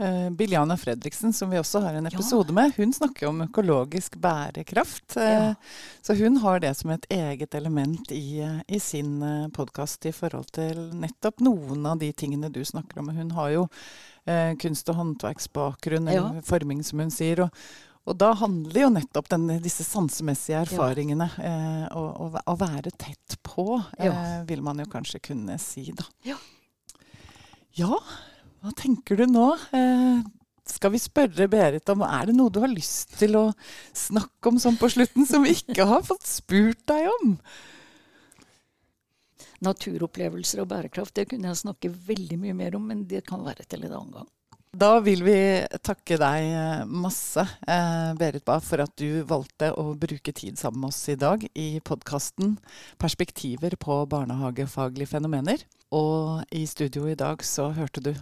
Uh, 0.00 0.30
Biljana 0.30 0.76
Fredriksen, 0.76 1.32
som 1.36 1.50
vi 1.52 1.58
også 1.60 1.80
har 1.84 1.94
en 1.94 2.04
Ja. 2.04 2.10
episode 2.14 2.52
med, 2.52 2.72
hun 2.76 2.92
snakker 2.92 3.28
om 3.28 3.42
økologisk 3.44 4.16
bærekraft. 4.18 5.14
Ja. 5.16 5.50
Uh, 5.50 5.54
Så 6.02 6.14
hun 6.18 6.36
har 6.42 6.58
det 6.60 6.76
som 6.76 6.90
et 6.90 7.06
eget 7.10 7.54
element 7.54 8.10
i, 8.10 8.40
eh, 8.40 8.62
i 8.68 8.78
sin 8.80 9.20
podkast 9.52 10.04
i 10.06 10.12
forhold 10.12 10.50
til 10.52 10.90
nettopp 10.94 11.40
noen 11.40 11.86
av 11.86 11.98
de 12.00 12.12
tingene 12.12 12.50
du 12.50 12.64
snakker 12.64 12.98
om. 12.98 13.08
Hun 13.14 13.30
har 13.30 13.50
jo 13.50 13.68
eh, 14.26 14.54
kunst- 14.54 14.88
og 14.88 14.96
håndverksbakgrunn, 14.96 16.10
Ja. 16.10 16.28
eller 16.28 16.40
forming 16.42 16.82
som 16.84 16.98
hun 16.98 17.10
sier. 17.10 17.40
Og, 17.44 17.50
Og 18.04 18.18
da 18.18 18.32
handler 18.34 18.80
jo 18.80 18.88
nettopp 18.90 19.28
denne, 19.28 19.60
disse 19.62 19.84
sansemessige 19.84 20.66
erfaringene 20.66 21.28
og 21.94 22.34
å, 22.48 22.56
være 22.58 22.90
tett 22.98 23.36
på, 23.44 23.78
eh, 23.96 24.06
Ja. 24.06 24.42
vil 24.44 24.60
man 24.60 24.78
jo 24.78 24.84
kanskje 24.86 25.20
kunne 25.22 25.56
si, 25.60 25.92
da. 25.92 26.02
Ja. 26.24 26.34
Ja, 27.74 27.96
hva 28.62 28.72
tenker 28.78 29.18
du 29.18 29.26
nå? 29.26 29.48
Eh, 29.74 30.22
skal 30.70 30.94
vi 30.94 31.00
spørre 31.02 31.48
Berit 31.50 31.90
om 31.90 32.04
Er 32.06 32.28
det 32.28 32.36
noe 32.36 32.52
du 32.52 32.60
har 32.62 32.70
lyst 32.70 33.16
til 33.18 33.34
å 33.38 33.48
snakke 33.96 34.52
om 34.52 34.60
sånn 34.62 34.78
på 34.78 34.90
slutten, 34.92 35.26
som 35.26 35.42
vi 35.42 35.56
ikke 35.58 35.86
har 35.90 36.04
fått 36.06 36.28
spurt 36.28 36.84
deg 36.90 37.08
om? 37.10 37.34
Naturopplevelser 39.66 40.62
og 40.62 40.70
bærekraft 40.70 41.14
det 41.18 41.28
kunne 41.30 41.50
jeg 41.50 41.64
snakke 41.64 41.90
veldig 41.90 42.38
mye 42.38 42.54
mer 42.58 42.78
om, 42.78 42.86
men 42.86 43.02
det 43.10 43.24
kan 43.26 43.42
være 43.46 43.66
til 43.66 43.84
en 43.86 43.98
annen 43.98 44.16
gang. 44.20 44.30
Da 44.72 44.94
vil 45.04 45.20
vi 45.26 45.36
takke 45.84 46.16
deg 46.16 46.46
eh, 46.48 46.84
masse, 46.88 47.42
eh, 47.68 48.14
Berit 48.16 48.46
Bae, 48.46 48.62
for 48.64 48.80
at 48.80 48.94
du 48.96 49.20
valgte 49.28 49.68
å 49.76 49.90
bruke 50.00 50.32
tid 50.32 50.56
sammen 50.56 50.86
med 50.86 50.94
oss 50.94 51.02
i 51.12 51.18
dag 51.20 51.44
i 51.52 51.76
podkasten 51.84 52.56
'Perspektiver 52.96 53.76
på 53.76 53.98
barnehagefaglige 54.08 55.12
fenomener'. 55.12 55.66
Og 55.92 56.46
i 56.56 56.64
studio 56.64 57.04
i 57.10 57.18
dag 57.18 57.44
så 57.44 57.68
hørte 57.76 58.00
du 58.00 58.14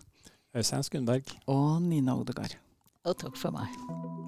Øystein 0.56 0.82
Skundberg. 0.82 1.22
og 1.46 1.82
Nina 1.82 2.14
Odegaard. 2.18 2.56
Og 3.04 3.16
takk 3.18 3.36
for 3.36 3.50
meg. 3.50 4.19